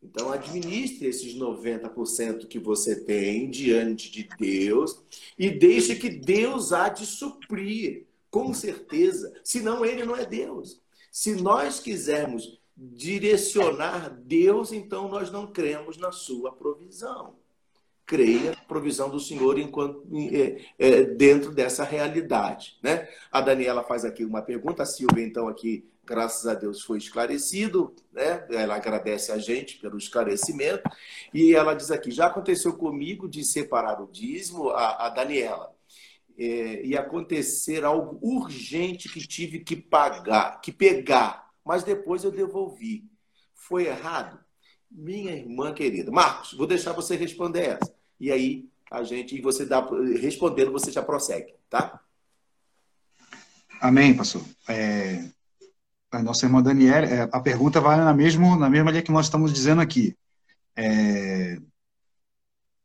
Então, 0.01 0.31
administre 0.31 1.07
esses 1.07 1.33
90% 1.35 2.47
que 2.47 2.59
você 2.59 3.03
tem 3.03 3.49
diante 3.49 4.11
de 4.11 4.27
Deus 4.37 5.01
e 5.39 5.49
deixe 5.49 5.95
que 5.95 6.09
Deus 6.09 6.73
há 6.73 6.89
de 6.89 7.05
suprir, 7.05 8.05
com 8.29 8.53
certeza. 8.53 9.33
Senão, 9.43 9.85
Ele 9.85 10.03
não 10.03 10.15
é 10.15 10.25
Deus. 10.25 10.81
Se 11.09 11.35
nós 11.35 11.79
quisermos 11.79 12.59
direcionar 12.75 14.09
Deus, 14.09 14.73
então 14.73 15.07
nós 15.07 15.31
não 15.31 15.47
cremos 15.47 15.95
na 15.97 16.11
sua 16.11 16.51
provisão 16.51 17.35
creia 18.05 18.55
provisão 18.67 19.09
do 19.09 19.19
Senhor 19.19 19.57
enquanto 19.57 20.05
é, 20.31 20.61
é, 20.77 21.03
dentro 21.03 21.51
dessa 21.51 21.83
realidade. 21.83 22.77
Né? 22.81 23.07
A 23.31 23.41
Daniela 23.41 23.83
faz 23.83 24.03
aqui 24.03 24.25
uma 24.25 24.41
pergunta, 24.41 24.83
a 24.83 24.85
Silvia, 24.85 25.25
então, 25.25 25.47
aqui, 25.47 25.85
graças 26.05 26.45
a 26.45 26.53
Deus, 26.53 26.81
foi 26.81 26.97
esclarecido, 26.97 27.93
né? 28.11 28.45
ela 28.49 28.75
agradece 28.75 29.31
a 29.31 29.37
gente 29.37 29.77
pelo 29.77 29.97
esclarecimento, 29.97 30.83
e 31.33 31.55
ela 31.55 31.73
diz 31.73 31.91
aqui, 31.91 32.11
já 32.11 32.27
aconteceu 32.27 32.73
comigo 32.73 33.27
de 33.27 33.43
separar 33.43 34.01
o 34.01 34.11
dízimo, 34.11 34.69
a, 34.69 35.07
a 35.07 35.09
Daniela, 35.09 35.73
é, 36.37 36.85
e 36.85 36.97
acontecer 36.97 37.85
algo 37.85 38.19
urgente 38.21 39.07
que 39.07 39.25
tive 39.25 39.59
que 39.59 39.75
pagar, 39.75 40.59
que 40.61 40.71
pegar, 40.71 41.49
mas 41.63 41.83
depois 41.83 42.23
eu 42.23 42.31
devolvi. 42.31 43.05
Foi 43.53 43.85
errado? 43.85 44.42
Minha 44.93 45.33
irmã 45.35 45.73
querida. 45.73 46.11
Marcos, 46.11 46.53
vou 46.53 46.67
deixar 46.67 46.93
você 46.93 47.15
responder 47.15 47.79
essa. 47.81 47.93
E 48.19 48.31
aí 48.31 48.69
a 48.91 49.03
gente, 49.03 49.35
e 49.35 49.41
você 49.41 49.65
dá, 49.65 49.83
respondendo, 50.21 50.71
você 50.71 50.91
já 50.91 51.01
prossegue, 51.01 51.55
tá? 51.67 51.99
Amém, 53.81 54.15
pastor. 54.15 54.43
É, 54.69 55.27
a 56.11 56.21
nossa 56.21 56.45
irmã 56.45 56.61
Daniela, 56.61 57.07
é, 57.07 57.21
a 57.23 57.39
pergunta 57.39 57.81
vai 57.81 57.97
na, 57.97 58.13
mesmo, 58.13 58.55
na 58.55 58.69
mesma 58.69 58.91
linha 58.91 59.01
que 59.01 59.11
nós 59.11 59.25
estamos 59.25 59.51
dizendo 59.51 59.81
aqui. 59.81 60.15
É, 60.75 61.57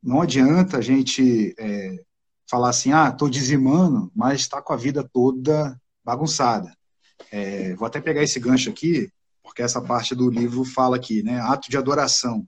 não 0.02 0.22
adianta 0.22 0.78
a 0.78 0.80
gente 0.80 1.54
é, 1.58 2.02
falar 2.48 2.70
assim, 2.70 2.90
ah, 2.90 3.10
estou 3.10 3.28
dizimando, 3.28 4.10
mas 4.16 4.40
está 4.40 4.62
com 4.62 4.72
a 4.72 4.76
vida 4.76 5.08
toda 5.12 5.78
bagunçada. 6.02 6.74
É, 7.30 7.74
vou 7.74 7.86
até 7.86 8.00
pegar 8.00 8.22
esse 8.22 8.40
gancho 8.40 8.70
aqui, 8.70 9.12
porque 9.48 9.62
essa 9.62 9.80
parte 9.80 10.14
do 10.14 10.28
livro 10.28 10.62
fala 10.62 10.96
aqui, 10.96 11.22
né? 11.22 11.40
Ato 11.40 11.70
de 11.70 11.78
adoração. 11.78 12.46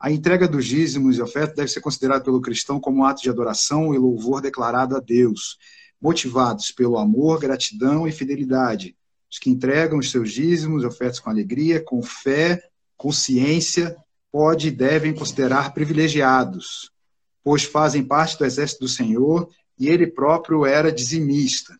A 0.00 0.08
entrega 0.08 0.46
dos 0.46 0.64
dízimos 0.64 1.18
e 1.18 1.20
ofertas 1.20 1.56
deve 1.56 1.68
ser 1.68 1.80
considerada 1.80 2.22
pelo 2.22 2.40
cristão 2.40 2.78
como 2.78 3.00
um 3.00 3.04
ato 3.04 3.20
de 3.20 3.28
adoração 3.28 3.92
e 3.92 3.98
louvor 3.98 4.40
declarado 4.40 4.96
a 4.96 5.00
Deus, 5.00 5.58
motivados 6.00 6.70
pelo 6.70 6.96
amor, 6.96 7.40
gratidão 7.40 8.06
e 8.06 8.12
fidelidade. 8.12 8.96
Os 9.28 9.40
que 9.40 9.50
entregam 9.50 9.98
os 9.98 10.12
seus 10.12 10.30
dízimos 10.30 10.84
e 10.84 10.86
ofertas 10.86 11.18
com 11.18 11.28
alegria, 11.28 11.82
com 11.84 12.00
fé, 12.02 12.62
consciência, 12.96 13.96
pode 14.30 14.68
e 14.68 14.70
devem 14.70 15.12
considerar 15.12 15.74
privilegiados, 15.74 16.92
pois 17.42 17.64
fazem 17.64 18.04
parte 18.04 18.38
do 18.38 18.44
exército 18.44 18.84
do 18.84 18.88
Senhor 18.88 19.50
e 19.76 19.88
ele 19.88 20.06
próprio 20.06 20.64
era 20.64 20.92
dizimista. 20.92 21.76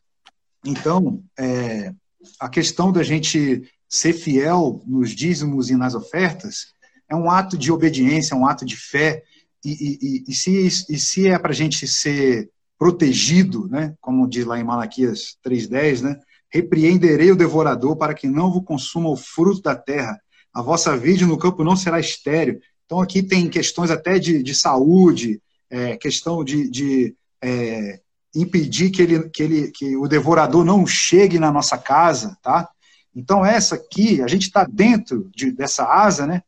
Então, 0.64 1.22
é, 1.38 1.94
a 2.40 2.48
questão 2.48 2.90
da 2.90 3.04
gente 3.04 3.62
ser 3.88 4.12
fiel 4.12 4.82
nos 4.86 5.10
dízimos 5.10 5.70
e 5.70 5.76
nas 5.76 5.94
ofertas 5.94 6.74
é 7.08 7.16
um 7.16 7.30
ato 7.30 7.56
de 7.56 7.72
obediência, 7.72 8.34
é 8.34 8.36
um 8.36 8.46
ato 8.46 8.64
de 8.64 8.76
fé. 8.76 9.22
E, 9.64 9.70
e, 9.70 10.24
e 10.28 10.34
se, 10.34 10.66
e 10.66 10.98
se 10.98 11.26
é 11.26 11.38
para 11.38 11.52
a 11.52 11.54
gente 11.54 11.86
ser 11.86 12.50
protegido, 12.78 13.66
né, 13.68 13.94
como 14.00 14.28
diz 14.28 14.44
lá 14.44 14.58
em 14.58 14.64
Malaquias 14.64 15.36
3,10, 15.44 16.02
né, 16.02 16.20
repreenderei 16.50 17.32
o 17.32 17.36
devorador 17.36 17.96
para 17.96 18.14
que 18.14 18.28
não 18.28 18.52
vos 18.52 18.64
consuma 18.64 19.08
o 19.08 19.16
fruto 19.16 19.62
da 19.62 19.74
terra. 19.74 20.18
A 20.52 20.62
vossa 20.62 20.96
vida 20.96 21.26
no 21.26 21.38
campo 21.38 21.64
não 21.64 21.76
será 21.76 21.98
estéreo. 21.98 22.60
Então 22.84 23.00
aqui 23.00 23.22
tem 23.22 23.48
questões 23.48 23.90
até 23.90 24.18
de, 24.18 24.42
de 24.42 24.54
saúde, 24.54 25.42
é, 25.70 25.96
questão 25.96 26.44
de, 26.44 26.70
de 26.70 27.14
é, 27.42 28.00
impedir 28.34 28.90
que, 28.90 29.02
ele, 29.02 29.28
que, 29.28 29.42
ele, 29.42 29.70
que 29.70 29.96
o 29.96 30.08
devorador 30.08 30.64
não 30.64 30.86
chegue 30.86 31.38
na 31.38 31.50
nossa 31.50 31.76
casa, 31.76 32.36
tá? 32.42 32.68
Então, 33.14 33.44
essa 33.44 33.74
aqui, 33.74 34.22
a 34.22 34.26
gente 34.26 34.42
está 34.42 34.64
dentro 34.64 35.30
de, 35.34 35.50
dessa 35.50 35.84
asa, 35.84 36.26
né? 36.26 36.42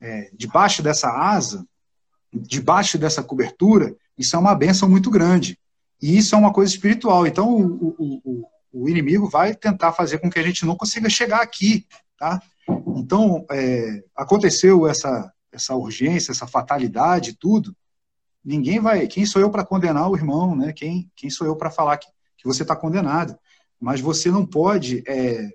É, 0.00 0.30
debaixo 0.32 0.82
dessa 0.82 1.08
asa, 1.10 1.66
debaixo 2.32 2.98
dessa 2.98 3.22
cobertura, 3.22 3.94
isso 4.16 4.36
é 4.36 4.38
uma 4.38 4.54
benção 4.54 4.88
muito 4.88 5.10
grande. 5.10 5.58
E 6.00 6.16
isso 6.16 6.34
é 6.34 6.38
uma 6.38 6.52
coisa 6.52 6.72
espiritual. 6.72 7.26
Então, 7.26 7.48
o, 7.54 7.94
o, 7.98 8.20
o, 8.24 8.48
o 8.72 8.88
inimigo 8.88 9.28
vai 9.28 9.54
tentar 9.54 9.92
fazer 9.92 10.18
com 10.18 10.30
que 10.30 10.38
a 10.38 10.42
gente 10.42 10.64
não 10.64 10.76
consiga 10.76 11.10
chegar 11.10 11.42
aqui, 11.42 11.86
tá? 12.18 12.40
Então, 12.96 13.44
é, 13.50 14.02
aconteceu 14.14 14.86
essa, 14.86 15.32
essa 15.52 15.74
urgência, 15.74 16.32
essa 16.32 16.46
fatalidade, 16.46 17.36
tudo. 17.36 17.74
Ninguém 18.44 18.80
vai. 18.80 19.06
Quem 19.06 19.26
sou 19.26 19.42
eu 19.42 19.50
para 19.50 19.64
condenar 19.64 20.08
o 20.08 20.16
irmão, 20.16 20.56
né? 20.56 20.72
Quem, 20.72 21.10
quem 21.14 21.28
sou 21.28 21.46
eu 21.46 21.56
para 21.56 21.70
falar 21.70 21.98
que, 21.98 22.06
que 22.38 22.46
você 22.46 22.62
está 22.62 22.74
condenado? 22.74 23.36
Mas 23.78 24.00
você 24.00 24.30
não 24.30 24.46
pode 24.46 25.02
é, 25.06 25.50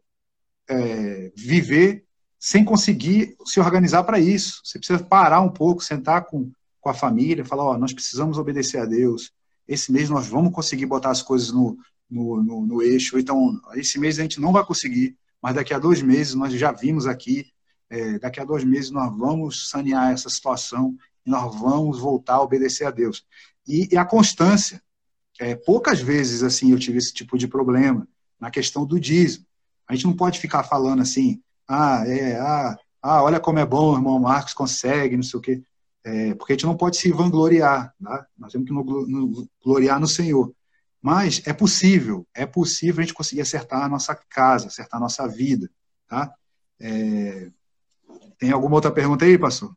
é, 0.70 1.32
viver 1.36 2.06
sem 2.40 2.64
conseguir 2.64 3.36
se 3.46 3.60
organizar 3.60 4.04
para 4.04 4.20
isso. 4.20 4.62
Você 4.64 4.78
precisa 4.78 5.04
parar 5.04 5.42
um 5.42 5.50
pouco, 5.50 5.84
sentar 5.84 6.26
com, 6.26 6.52
com 6.80 6.90
a 6.90 6.94
família, 6.94 7.46
falar: 7.46 7.64
ó, 7.64 7.78
nós 7.78 7.94
precisamos 7.94 8.38
obedecer 8.38 8.80
a 8.80 8.86
Deus. 8.86 9.32
Esse 9.68 9.92
mês 9.92 10.10
nós 10.10 10.28
vamos 10.28 10.54
conseguir 10.54 10.86
botar 10.86 11.10
as 11.10 11.24
coisas 11.24 11.52
no, 11.52 11.78
no, 12.10 12.44
no, 12.44 12.66
no 12.66 12.82
eixo. 12.82 13.18
Então, 13.18 13.60
esse 13.74 14.00
mês 14.00 14.20
a 14.20 14.22
gente 14.22 14.40
não 14.40 14.52
vai 14.52 14.64
conseguir, 14.64 15.18
mas 15.42 15.56
daqui 15.56 15.74
a 15.74 15.80
dois 15.80 16.02
meses 16.02 16.36
nós 16.36 16.54
já 16.54 16.72
vimos 16.72 17.08
aqui. 17.08 17.48
É, 17.90 18.20
daqui 18.20 18.40
a 18.40 18.46
dois 18.46 18.64
meses 18.64 18.92
nós 18.92 19.16
vamos 19.16 19.70
sanear 19.70 20.12
essa 20.12 20.30
situação 20.30 20.96
e 21.26 21.30
nós 21.30 21.56
vamos 21.56 22.00
voltar 22.00 22.36
a 22.36 22.42
obedecer 22.42 22.86
a 22.86 22.92
Deus. 22.92 23.26
E, 23.68 23.90
e 23.92 23.98
a 23.98 24.06
constância. 24.06 24.82
É, 25.40 25.54
poucas 25.54 26.00
vezes 26.00 26.44
assim 26.44 26.72
eu 26.72 26.80
tive 26.80 26.98
esse 26.98 27.14
tipo 27.14 27.38
de 27.38 27.48
problema 27.48 28.08
na 28.40 28.50
questão 28.50 28.86
do 28.86 29.00
dízimo. 29.00 29.45
A 29.88 29.94
gente 29.94 30.06
não 30.06 30.16
pode 30.16 30.40
ficar 30.40 30.64
falando 30.64 31.02
assim, 31.02 31.42
ah, 31.68 32.04
é, 32.08 32.38
ah, 32.40 32.78
ah 33.02 33.24
olha 33.24 33.40
como 33.40 33.60
é 33.60 33.66
bom 33.66 33.92
o 33.92 33.96
irmão 33.96 34.20
Marcos 34.20 34.54
consegue, 34.54 35.16
não 35.16 35.24
sei 35.24 35.40
o 35.40 35.42
quê. 35.42 35.64
É, 36.04 36.36
porque 36.36 36.54
a 36.54 36.56
gente 36.56 36.66
não 36.66 36.78
pode 36.78 36.98
se 36.98 37.12
vangloriar, 37.12 37.94
tá? 38.04 38.28
nós 38.38 38.52
temos 38.52 38.68
que 38.68 38.74
nos 38.74 39.48
gloriar 39.64 40.00
no 40.00 40.08
Senhor. 40.08 40.54
Mas 41.02 41.42
é 41.46 41.54
possível, 41.54 42.28
é 42.34 42.46
possível 42.46 43.02
a 43.02 43.06
gente 43.06 43.14
conseguir 43.14 43.42
acertar 43.42 43.84
a 43.84 43.90
nossa 43.90 44.16
casa, 44.16 44.68
acertar 44.68 45.00
a 45.00 45.04
nossa 45.04 45.28
vida. 45.28 45.70
Tá? 46.08 46.34
É, 46.80 47.50
tem 48.38 48.52
alguma 48.52 48.76
outra 48.76 48.92
pergunta 48.92 49.26
aí, 49.26 49.38
pastor? 49.38 49.76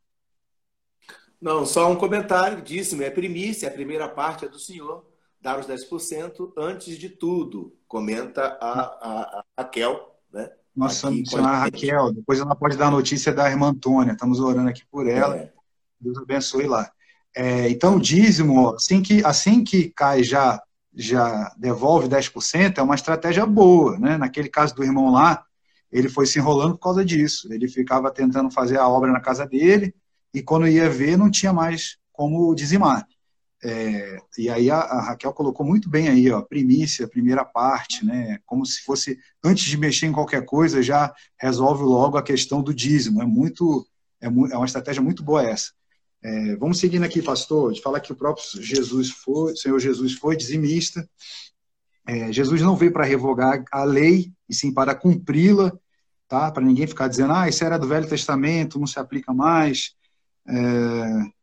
Não, 1.40 1.64
só 1.64 1.90
um 1.90 1.96
comentário, 1.96 2.62
dízimo 2.62 3.02
é 3.02 3.10
primícia, 3.10 3.68
a 3.68 3.72
primeira 3.72 4.08
parte 4.08 4.44
é 4.44 4.48
do 4.48 4.58
senhor, 4.58 5.07
dar 5.40 5.58
os 5.58 5.66
10% 5.66 6.52
antes 6.56 6.98
de 6.98 7.08
tudo, 7.08 7.76
comenta 7.86 8.58
a, 8.60 8.80
a, 8.80 9.22
a 9.38 9.44
Raquel, 9.58 10.14
né? 10.32 10.50
Nossa 10.74 11.10
senhora 11.10 11.58
Raquel, 11.58 12.12
depois 12.12 12.38
ela 12.38 12.54
pode 12.54 12.76
dar 12.76 12.86
a 12.86 12.92
notícia 12.92 13.32
da 13.32 13.50
irmã 13.50 13.70
Antônia, 13.70 14.12
estamos 14.12 14.38
orando 14.38 14.68
aqui 14.68 14.84
por 14.90 15.08
ela, 15.08 15.36
é. 15.36 15.52
Deus 16.00 16.18
abençoe 16.18 16.66
lá. 16.66 16.90
É, 17.34 17.68
então, 17.68 17.96
o 17.96 18.00
dízimo, 18.00 18.74
assim 18.74 19.02
que, 19.02 19.24
assim 19.24 19.64
que 19.64 19.90
cai 19.90 20.22
já, 20.22 20.62
já 20.94 21.52
devolve 21.58 22.08
10%, 22.08 22.78
é 22.78 22.82
uma 22.82 22.94
estratégia 22.94 23.44
boa, 23.44 23.98
né? 23.98 24.16
Naquele 24.16 24.48
caso 24.48 24.74
do 24.74 24.84
irmão 24.84 25.10
lá, 25.10 25.44
ele 25.90 26.08
foi 26.08 26.26
se 26.26 26.38
enrolando 26.38 26.72
por 26.74 26.82
causa 26.82 27.04
disso. 27.04 27.52
Ele 27.52 27.68
ficava 27.68 28.10
tentando 28.10 28.50
fazer 28.50 28.78
a 28.78 28.88
obra 28.88 29.10
na 29.12 29.20
casa 29.20 29.46
dele 29.46 29.94
e 30.32 30.42
quando 30.42 30.68
ia 30.68 30.88
ver, 30.88 31.16
não 31.16 31.30
tinha 31.30 31.52
mais 31.52 31.96
como 32.12 32.54
dizimar. 32.54 33.06
É, 33.62 34.18
e 34.36 34.48
aí 34.48 34.70
a, 34.70 34.78
a, 34.78 35.00
Raquel 35.02 35.32
colocou 35.32 35.66
muito 35.66 35.90
bem 35.90 36.08
aí, 36.08 36.30
ó, 36.30 36.40
primícia, 36.40 37.08
primeira 37.08 37.44
parte, 37.44 38.04
né? 38.04 38.38
Como 38.46 38.64
se 38.64 38.82
fosse 38.82 39.18
antes 39.42 39.64
de 39.64 39.76
mexer 39.76 40.06
em 40.06 40.12
qualquer 40.12 40.44
coisa 40.44 40.80
já 40.80 41.12
resolve 41.36 41.82
logo 41.82 42.16
a 42.16 42.22
questão 42.22 42.62
do 42.62 42.72
dízimo. 42.72 43.20
É 43.20 43.26
muito, 43.26 43.86
é, 44.20 44.26
é 44.26 44.28
uma 44.28 44.66
estratégia 44.66 45.02
muito 45.02 45.24
boa 45.24 45.42
essa. 45.42 45.72
É, 46.22 46.56
vamos 46.56 46.78
seguindo 46.78 47.04
aqui, 47.04 47.22
pastor, 47.22 47.72
de 47.72 47.80
falar 47.80 48.00
que 48.00 48.12
o 48.12 48.16
próprio 48.16 48.44
Jesus 48.60 49.10
foi, 49.10 49.56
Senhor 49.56 49.78
Jesus 49.78 50.14
foi 50.14 50.36
dizimista. 50.36 51.08
É, 52.06 52.32
Jesus 52.32 52.62
não 52.62 52.76
veio 52.76 52.92
para 52.92 53.04
revogar 53.04 53.62
a 53.72 53.84
lei 53.84 54.32
e 54.48 54.54
sim 54.54 54.72
para 54.72 54.94
cumpri-la, 54.94 55.72
tá? 56.28 56.50
Para 56.50 56.64
ninguém 56.64 56.86
ficar 56.86 57.08
dizendo, 57.08 57.32
ah, 57.32 57.48
isso 57.48 57.64
era 57.64 57.78
do 57.78 57.88
Velho 57.88 58.08
Testamento, 58.08 58.78
não 58.78 58.86
se 58.86 58.98
aplica 58.98 59.32
mais. 59.34 59.94
É, 60.46 61.37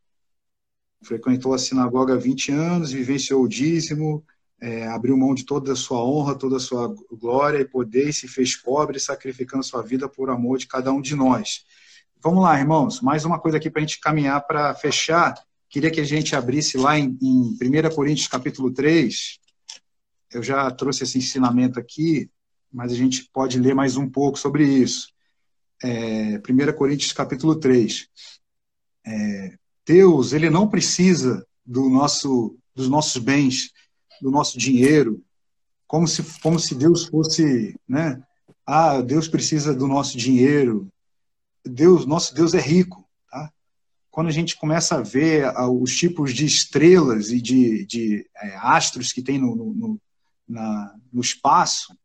frequentou 1.06 1.54
a 1.54 1.58
sinagoga 1.58 2.14
há 2.14 2.16
20 2.16 2.52
anos, 2.52 2.92
vivenciou 2.92 3.44
o 3.44 3.48
dízimo, 3.48 4.24
é, 4.60 4.88
abriu 4.88 5.16
mão 5.16 5.34
de 5.34 5.44
toda 5.44 5.72
a 5.72 5.76
sua 5.76 6.02
honra, 6.02 6.34
toda 6.34 6.56
a 6.56 6.60
sua 6.60 6.94
glória 7.12 7.60
e 7.60 7.64
poder, 7.64 8.08
e 8.08 8.12
se 8.12 8.26
fez 8.26 8.56
pobre, 8.56 8.98
sacrificando 8.98 9.62
sua 9.62 9.82
vida 9.82 10.08
por 10.08 10.30
amor 10.30 10.58
de 10.58 10.66
cada 10.66 10.92
um 10.92 11.00
de 11.00 11.14
nós. 11.14 11.64
Vamos 12.22 12.42
lá, 12.42 12.58
irmãos, 12.58 13.00
mais 13.00 13.24
uma 13.24 13.38
coisa 13.38 13.58
aqui 13.58 13.70
para 13.70 13.80
a 13.80 13.86
gente 13.86 14.00
caminhar 14.00 14.44
para 14.46 14.74
fechar. 14.74 15.34
Queria 15.68 15.90
que 15.90 16.00
a 16.00 16.04
gente 16.04 16.34
abrisse 16.34 16.76
lá 16.76 16.98
em, 16.98 17.16
em 17.22 17.56
1 17.62 17.94
Coríntios 17.94 18.26
capítulo 18.26 18.72
3. 18.72 19.38
Eu 20.32 20.42
já 20.42 20.70
trouxe 20.70 21.04
esse 21.04 21.18
ensinamento 21.18 21.78
aqui, 21.78 22.28
mas 22.72 22.92
a 22.92 22.96
gente 22.96 23.28
pode 23.32 23.60
ler 23.60 23.74
mais 23.74 23.96
um 23.96 24.08
pouco 24.08 24.38
sobre 24.38 24.64
isso. 24.64 25.08
É, 25.82 26.38
1 26.38 26.72
Coríntios 26.76 27.12
capítulo 27.12 27.54
3. 27.56 28.08
É, 29.06 29.58
Deus, 29.86 30.32
ele 30.32 30.50
não 30.50 30.68
precisa 30.68 31.46
do 31.64 31.88
nosso, 31.88 32.58
dos 32.74 32.88
nossos 32.88 33.22
bens, 33.22 33.72
do 34.20 34.30
nosso 34.30 34.58
dinheiro, 34.58 35.22
como 35.86 36.08
se, 36.08 36.22
como 36.40 36.58
se 36.58 36.74
Deus 36.74 37.06
fosse, 37.06 37.78
né? 37.88 38.20
Ah, 38.66 39.00
Deus 39.00 39.28
precisa 39.28 39.72
do 39.72 39.86
nosso 39.86 40.18
dinheiro. 40.18 40.88
Deus, 41.64 42.04
nosso 42.04 42.34
Deus 42.34 42.52
é 42.54 42.60
rico, 42.60 43.08
tá? 43.30 43.52
Quando 44.10 44.26
a 44.26 44.32
gente 44.32 44.56
começa 44.56 44.96
a 44.96 45.02
ver 45.02 45.52
os 45.70 45.94
tipos 45.96 46.34
de 46.34 46.44
estrelas 46.44 47.30
e 47.30 47.40
de, 47.40 47.86
de 47.86 48.28
é, 48.36 48.56
astros 48.56 49.12
que 49.12 49.22
tem 49.22 49.38
no, 49.38 49.54
no, 49.54 50.00
na, 50.48 50.94
no 51.12 51.20
espaço, 51.20 51.96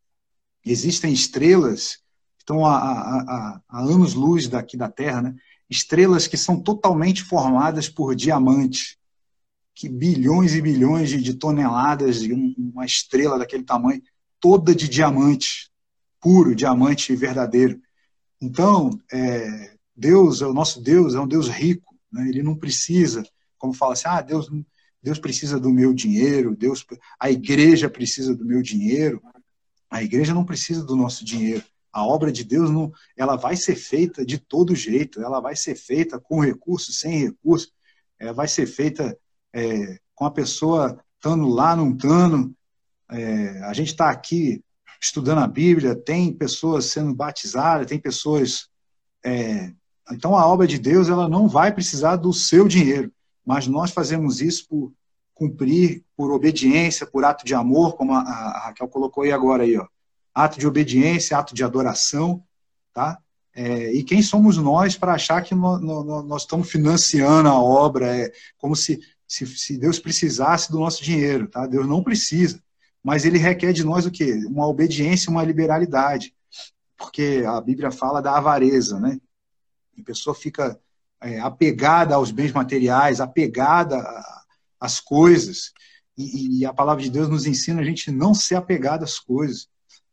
existem 0.64 1.12
estrelas 1.12 1.96
que 2.38 2.44
estão 2.44 2.64
a, 2.64 2.76
a, 2.76 3.22
a, 3.22 3.62
a 3.68 3.82
anos-luz 3.82 4.48
daqui 4.48 4.78
da 4.78 4.90
Terra, 4.90 5.24
né? 5.24 5.36
Estrelas 5.72 6.28
que 6.28 6.36
são 6.36 6.62
totalmente 6.62 7.24
formadas 7.24 7.88
por 7.88 8.14
diamante, 8.14 9.00
que 9.74 9.88
bilhões 9.88 10.54
e 10.54 10.62
bilhões 10.62 11.10
de, 11.10 11.34
toneladas 11.34 12.20
de 12.20 12.34
um, 12.34 12.54
uma 12.58 12.86
estrela 12.86 13.40
daquele 13.40 13.64
tamanho, 13.64 14.04
toda 14.40 14.76
de 14.76 14.90
diamante, 14.90 15.72
puro, 16.20 16.54
diamante 16.54 17.16
verdadeiro. 17.16 17.82
Então, 18.42 19.00
é, 19.12 19.76
Deus, 19.96 20.42
é 20.42 20.46
o 20.46 20.54
nosso 20.54 20.82
Deus, 20.82 21.16
é 21.16 21.20
um 21.20 21.28
Deus 21.28 21.48
rico, 21.48 21.96
né? 22.12 22.28
ele 22.28 22.44
não 22.44 22.56
precisa, 22.56 23.24
como 23.58 23.74
fala 23.74 23.94
assim, 23.94 24.08
ah, 24.08 24.22
Deus, 24.22 24.50
Deus 25.02 25.20
precisa 25.20 25.58
do 25.58 25.72
meu 25.72 25.94
dinheiro, 25.94 26.56
Deus, 26.56 26.86
a 27.18 27.32
igreja 27.32 27.90
precisa 27.90 28.36
do 28.36 28.46
meu 28.46 28.62
dinheiro. 28.62 29.22
A 29.90 30.04
igreja 30.04 30.34
não 30.34 30.46
precisa 30.46 30.84
do 30.86 30.96
nosso 30.96 31.26
dinheiro. 31.26 31.64
A 31.92 32.06
obra 32.06 32.32
de 32.32 32.44
Deus 32.44 32.70
não, 32.70 32.92
ela 33.18 33.36
vai 33.36 33.56
ser 33.56 33.76
feita 33.76 34.26
de 34.26 34.38
todo 34.38 34.76
jeito, 34.76 35.22
ela 35.22 35.42
vai 35.42 35.56
ser 35.56 35.76
feita 35.76 36.20
com 36.20 36.40
recurso, 36.40 36.94
sem 36.94 37.26
recurso, 37.26 37.72
é, 38.18 38.32
vai 38.32 38.48
ser 38.48 38.66
feita 38.66 39.18
é, 39.54 40.00
com 40.16 40.26
a 40.26 40.32
pessoa 40.32 41.04
estando 41.16 41.50
lá, 41.50 41.76
não 41.76 41.92
estando. 41.92 42.54
É, 43.10 43.64
a 43.64 43.74
gente 43.74 43.90
está 43.90 44.10
aqui 44.10 44.64
estudando 45.02 45.40
a 45.40 45.48
Bíblia, 45.48 45.96
tem 45.96 46.32
pessoas 46.32 46.86
sendo 46.86 47.14
batizadas, 47.14 47.88
tem 47.88 48.00
pessoas. 48.00 48.70
É, 49.24 49.74
então 50.12 50.36
a 50.38 50.46
obra 50.48 50.66
de 50.66 50.80
Deus 50.80 51.10
ela 51.10 51.28
não 51.28 51.48
vai 51.48 51.74
precisar 51.74 52.16
do 52.16 52.32
seu 52.32 52.68
dinheiro, 52.68 53.12
mas 53.46 53.68
nós 53.68 53.92
fazemos 53.92 54.40
isso 54.42 54.68
por 54.68 54.94
cumprir, 55.34 56.06
por 56.16 56.32
obediência, 56.32 57.06
por 57.06 57.26
ato 57.26 57.44
de 57.44 57.54
amor, 57.54 57.96
como 57.96 58.14
a, 58.14 58.20
a 58.22 58.66
Raquel 58.68 58.88
colocou 58.88 59.24
aí 59.24 59.32
agora 59.32 59.64
aí, 59.64 59.78
ó 59.78 59.86
ato 60.34 60.60
de 60.60 60.68
obediência, 60.68 61.38
ato 61.38 61.54
de 61.54 61.64
adoração, 61.64 62.44
tá? 62.94 63.20
É, 63.54 63.94
e 63.94 64.04
quem 64.04 64.22
somos 64.22 64.58
nós 64.58 64.96
para 64.96 65.14
achar 65.14 65.42
que 65.44 65.54
nós, 65.54 65.82
nós, 65.82 66.44
estamos 66.44 66.72
financiando 66.72 67.50
a 67.50 67.62
obra? 67.62 68.16
É 68.16 68.32
como 68.58 68.76
se, 68.76 69.00
se, 69.28 69.46
se, 69.46 69.78
Deus 69.78 70.00
precisasse 70.00 70.72
do 70.72 70.80
nosso 70.80 71.04
dinheiro, 71.04 71.48
tá? 71.48 71.68
Deus 71.68 71.86
não 71.86 72.04
precisa, 72.04 72.64
mas 73.04 73.26
Ele 73.26 73.38
requer 73.38 73.74
de 73.74 73.84
nós 73.84 74.06
o 74.06 74.12
quê? 74.12 74.34
Uma 74.48 74.68
obediência, 74.68 75.30
uma 75.30 75.44
liberalidade, 75.44 76.34
porque 76.98 77.44
a 77.46 77.60
Bíblia 77.60 77.92
fala 77.92 78.22
da 78.22 78.38
avareza, 78.38 79.00
né? 79.00 79.20
A 80.00 80.04
pessoa 80.04 80.34
fica 80.34 80.80
é, 81.22 81.40
apegada 81.40 82.16
aos 82.16 82.32
bens 82.32 82.54
materiais, 82.54 83.20
apegada 83.20 84.02
às 84.80 85.00
coisas, 85.00 85.74
e, 86.18 86.60
e 86.60 86.66
a 86.66 86.74
palavra 86.74 87.04
de 87.04 87.10
Deus 87.10 87.28
nos 87.28 87.46
ensina 87.46 87.82
a 87.82 87.84
gente 87.84 88.12
não 88.12 88.34
ser 88.34 88.56
apegado 88.56 89.04
às 89.04 89.20
coisas. 89.20 89.68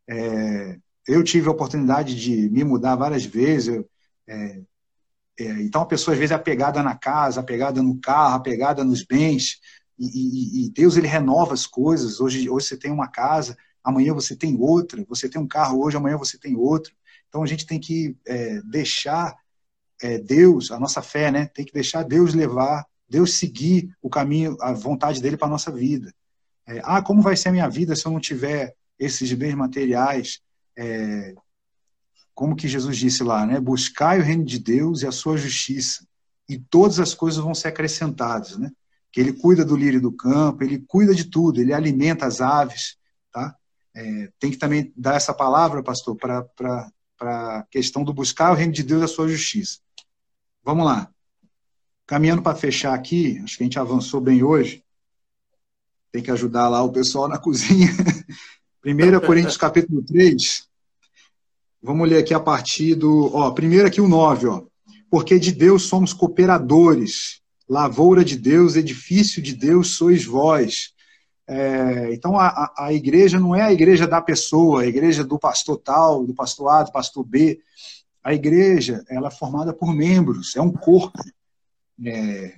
É, 0.09 0.79
eu 1.07 1.23
tive 1.23 1.49
a 1.49 1.53
oportunidade 1.53 2.15
de 2.15 2.51
me 2.51 2.65
mudar 2.65 2.97
várias 2.97 3.25
vezes. 3.25 3.69
Eu, 3.69 3.89
é, 4.27 4.63
é, 5.39 5.63
então 5.63 5.83
a 5.83 5.87
pessoa 5.87 6.15
às 6.15 6.19
vezes 6.19 6.33
é 6.33 6.35
apegada 6.35 6.83
na 6.83 6.97
casa, 6.97 7.41
apegada 7.41 7.83
no 7.83 8.01
carro, 8.01 8.37
apegada 8.37 8.83
nos 8.85 9.05
bens. 9.05 9.61
E, 9.99 10.07
e, 10.07 10.67
e, 10.67 10.71
Deus 10.71 10.97
ele 10.97 11.07
renova 11.07 11.55
as 11.55 11.67
coisas. 11.67 12.21
Hoje, 12.21 12.49
hoje 12.49 12.67
você 12.67 12.77
tem 12.77 12.91
uma 12.91 13.09
casa, 13.09 13.57
amanhã 13.83 14.15
você 14.15 14.35
tem 14.35 14.57
outra. 14.59 15.05
Você 15.09 15.29
tem 15.29 15.41
um 15.41 15.49
carro 15.49 15.83
hoje, 15.85 15.97
amanhã 15.97 16.17
você 16.17 16.39
tem 16.39 16.57
outro. 16.57 16.93
Então 17.29 17.43
a 17.43 17.47
gente 17.47 17.67
tem 17.67 17.79
que 17.79 18.17
é, 18.27 18.61
deixar 18.63 19.37
é, 20.01 20.19
Deus, 20.19 20.71
a 20.71 20.79
nossa 20.79 21.03
fé, 21.03 21.31
né? 21.31 21.47
Tem 21.47 21.65
que 21.65 21.73
deixar 21.73 22.03
Deus 22.03 22.35
levar, 22.35 22.87
Deus 23.09 23.35
seguir 23.35 23.91
o 24.01 24.09
caminho, 24.09 24.57
a 24.61 24.73
vontade 24.73 25.21
dele 25.21 25.37
para 25.37 25.49
a 25.49 25.51
nossa 25.51 25.71
vida. 25.71 26.13
É, 26.67 26.81
ah, 26.85 27.03
como 27.03 27.23
vai 27.23 27.37
ser 27.37 27.49
a 27.49 27.53
minha 27.53 27.69
vida 27.69 27.97
se 27.97 28.07
eu 28.07 28.13
não 28.13 28.21
tiver 28.21 28.75
esses 28.99 29.33
bens 29.33 29.55
materiais, 29.55 30.41
é, 30.77 31.35
como 32.35 32.55
que 32.55 32.69
Jesus 32.69 32.97
disse 32.97 33.23
lá, 33.23 33.45
né? 33.45 33.59
Buscai 33.59 34.21
o 34.21 34.23
reino 34.23 34.45
de 34.45 34.59
Deus 34.59 35.03
e 35.03 35.07
a 35.07 35.13
sua 35.13 35.37
justiça, 35.37 36.07
e 36.49 36.59
todas 36.59 37.01
as 37.01 37.13
coisas 37.13 37.43
vão 37.43 37.55
ser 37.55 37.69
acrescentadas, 37.69 38.57
né? 38.57 38.71
Que 39.11 39.21
ele 39.21 39.33
cuida 39.33 39.65
do 39.65 39.77
lírio 39.77 40.01
do 40.01 40.13
campo, 40.13 40.63
ele 40.63 40.79
cuida 40.87 41.15
de 41.15 41.25
tudo, 41.25 41.61
ele 41.61 41.73
alimenta 41.73 42.27
as 42.27 42.41
aves, 42.41 42.97
tá? 43.33 43.57
É, 43.95 44.31
tem 44.39 44.51
que 44.51 44.57
também 44.57 44.93
dar 44.97 45.17
essa 45.17 45.35
palavra, 45.35 45.83
pastor, 45.83 46.17
para 46.17 46.93
a 47.21 47.67
questão 47.71 48.05
do 48.05 48.15
buscar 48.15 48.53
o 48.53 48.55
reino 48.55 48.73
de 48.73 48.85
Deus 48.85 49.03
e 49.03 49.05
a 49.05 49.09
sua 49.09 49.27
justiça. 49.29 49.81
Vamos 50.63 50.85
lá. 50.85 51.11
Caminhando 52.07 52.43
para 52.43 52.57
fechar 52.57 52.95
aqui, 52.95 53.41
acho 53.43 53.57
que 53.57 53.65
a 53.65 53.67
gente 53.67 53.79
avançou 53.79 54.21
bem 54.21 54.45
hoje. 54.45 54.85
Tem 56.13 56.23
que 56.23 56.31
ajudar 56.31 56.69
lá 56.69 56.83
o 56.83 56.93
pessoal 56.93 57.27
na 57.27 57.37
cozinha. 57.41 57.91
1 58.85 59.27
Coríntios 59.27 59.57
capítulo 59.57 60.03
3, 60.03 60.69
vamos 61.83 62.09
ler 62.09 62.19
aqui 62.19 62.33
a 62.33 62.41
partir 62.41 62.95
do. 62.95 63.35
Ó, 63.35 63.51
primeiro 63.51 63.89
aqui 63.89 64.01
o 64.01 64.09
9, 64.09 64.47
ó. 64.47 64.63
Porque 65.11 65.39
de 65.39 65.53
Deus 65.53 65.85
somos 65.85 66.13
cooperadores, 66.13 67.41
lavoura 67.69 68.25
de 68.25 68.37
Deus, 68.37 68.77
edifício 68.77 69.43
de 69.43 69.55
Deus 69.55 69.97
sois 69.97 70.25
vós. 70.25 70.93
É, 71.47 72.13
então 72.13 72.39
a, 72.39 72.73
a, 72.77 72.93
igreja 72.93 73.41
não 73.41 73.55
é 73.55 73.63
a 73.63 73.73
igreja 73.73 74.07
da 74.07 74.21
pessoa, 74.21 74.83
a 74.83 74.87
igreja 74.87 75.25
do 75.25 75.39
pastor 75.39 75.79
tal, 75.79 76.27
do 76.27 76.35
pastor 76.35 76.69
A, 76.69 76.83
do 76.83 76.93
pastor 76.93 77.25
B. 77.25 77.59
A 78.23 78.35
igreja 78.35 79.03
ela 79.09 79.29
é 79.29 79.31
formada 79.31 79.73
por 79.73 79.93
membros, 79.95 80.55
é 80.55 80.61
um 80.61 80.71
corpo. 80.71 81.19
É, 82.05 82.55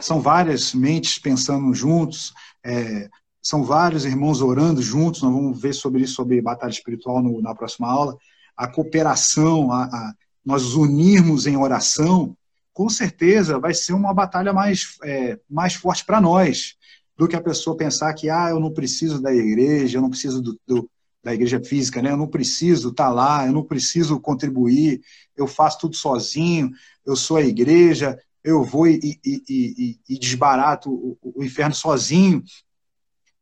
são 0.00 0.20
várias 0.20 0.74
mentes 0.74 1.18
pensando 1.18 1.72
juntos, 1.74 2.32
é, 2.64 3.08
são 3.44 3.62
vários 3.62 4.06
irmãos 4.06 4.40
orando 4.40 4.80
juntos, 4.80 5.20
nós 5.20 5.30
vamos 5.30 5.60
ver 5.60 5.74
sobre 5.74 6.02
isso, 6.02 6.14
sobre 6.14 6.40
batalha 6.40 6.70
espiritual 6.70 7.22
no, 7.22 7.42
na 7.42 7.54
próxima 7.54 7.86
aula, 7.86 8.16
a 8.56 8.66
cooperação, 8.66 9.70
a, 9.70 9.84
a, 9.84 10.14
nós 10.42 10.74
unirmos 10.74 11.46
em 11.46 11.54
oração, 11.54 12.34
com 12.72 12.88
certeza 12.88 13.58
vai 13.58 13.74
ser 13.74 13.92
uma 13.92 14.14
batalha 14.14 14.52
mais, 14.52 14.96
é, 15.04 15.38
mais 15.48 15.74
forte 15.74 16.06
para 16.06 16.22
nós, 16.22 16.74
do 17.18 17.28
que 17.28 17.36
a 17.36 17.40
pessoa 17.40 17.76
pensar 17.76 18.14
que, 18.14 18.30
ah, 18.30 18.48
eu 18.48 18.58
não 18.58 18.72
preciso 18.72 19.20
da 19.20 19.32
igreja, 19.32 19.98
eu 19.98 20.02
não 20.02 20.10
preciso 20.10 20.40
do, 20.40 20.58
do 20.66 20.90
da 21.22 21.32
igreja 21.32 21.58
física, 21.58 22.02
né? 22.02 22.10
eu 22.10 22.18
não 22.18 22.26
preciso 22.26 22.90
estar 22.90 23.06
tá 23.06 23.10
lá, 23.10 23.46
eu 23.46 23.52
não 23.52 23.64
preciso 23.64 24.20
contribuir, 24.20 25.00
eu 25.34 25.46
faço 25.46 25.80
tudo 25.80 25.96
sozinho, 25.96 26.70
eu 27.06 27.16
sou 27.16 27.38
a 27.38 27.42
igreja, 27.42 28.18
eu 28.42 28.62
vou 28.62 28.86
e, 28.86 29.18
e, 29.24 29.42
e, 29.48 29.98
e 30.06 30.18
desbarato 30.18 30.92
o, 30.92 31.16
o 31.22 31.42
inferno 31.42 31.74
sozinho 31.74 32.42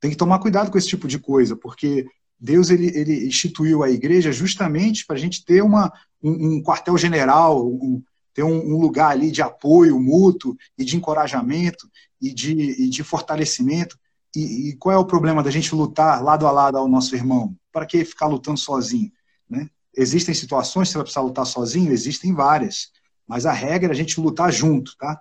tem 0.02 0.10
que 0.10 0.16
tomar 0.16 0.40
cuidado 0.40 0.68
com 0.68 0.76
esse 0.76 0.88
tipo 0.88 1.06
de 1.06 1.16
coisa, 1.16 1.54
porque 1.54 2.04
Deus 2.38 2.70
ele, 2.70 2.88
ele 2.88 3.24
instituiu 3.28 3.84
a 3.84 3.90
igreja 3.90 4.32
justamente 4.32 5.06
para 5.06 5.14
a 5.14 5.18
gente 5.18 5.44
ter 5.44 5.62
uma, 5.62 5.92
um, 6.20 6.56
um 6.56 6.62
quartel-general, 6.62 7.64
um, 7.64 8.02
ter 8.34 8.42
um, 8.42 8.74
um, 8.74 8.80
lugar 8.80 9.12
ali 9.12 9.30
de 9.30 9.40
apoio 9.40 10.00
mútuo 10.00 10.56
e 10.76 10.84
de 10.84 10.96
encorajamento. 10.96 11.88
e 12.20 12.34
de, 12.34 12.52
e 12.82 12.90
de 12.90 13.04
fortalecimento. 13.04 13.96
E, 14.34 14.70
e, 14.70 14.76
qual 14.76 14.92
é 14.92 14.98
o 14.98 15.04
problema 15.04 15.40
da 15.40 15.52
gente 15.52 15.72
lutar 15.72 16.20
lado 16.20 16.48
a 16.48 16.50
lado 16.50 16.76
ao 16.76 16.88
nosso 16.88 17.14
irmão? 17.14 17.56
Para 17.70 17.86
que 17.86 18.04
ficar 18.04 18.26
lutando 18.26 18.58
sozinho? 18.58 19.12
Né? 19.48 19.70
Existem 19.96 20.34
situações 20.34 20.88
que 20.88 20.92
você 20.92 20.98
vai 20.98 21.04
precisar 21.04 21.20
lutar 21.20 21.46
sozinho? 21.46 21.92
Existem 21.92 22.34
várias. 22.34 22.90
Mas 23.24 23.46
a 23.46 23.52
regra 23.52 23.92
é 23.92 23.94
a 23.94 23.96
gente 23.96 24.20
lutar 24.20 24.52
junto, 24.52 24.96
tá? 24.96 25.20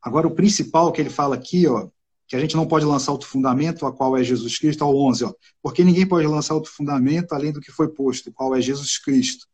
Agora, 0.00 0.28
o 0.28 0.34
principal 0.36 0.92
que 0.92 1.00
ele 1.00 1.10
fala 1.10 1.34
aqui, 1.34 1.66
ó, 1.66 1.88
que 2.30 2.36
a 2.36 2.38
gente 2.38 2.54
não 2.54 2.64
pode 2.64 2.84
lançar 2.84 3.10
outro 3.10 3.26
fundamento, 3.26 3.84
a 3.84 3.92
qual 3.92 4.16
é 4.16 4.22
Jesus 4.22 4.56
Cristo, 4.56 4.84
ao 4.84 4.96
11, 4.96 5.24
ó, 5.24 5.34
porque 5.60 5.82
ninguém 5.82 6.06
pode 6.06 6.28
lançar 6.28 6.54
outro 6.54 6.70
fundamento 6.70 7.32
além 7.32 7.50
do 7.50 7.60
que 7.60 7.72
foi 7.72 7.88
posto, 7.88 8.32
qual 8.32 8.54
é 8.54 8.60
Jesus 8.60 8.98
Cristo. 8.98 9.48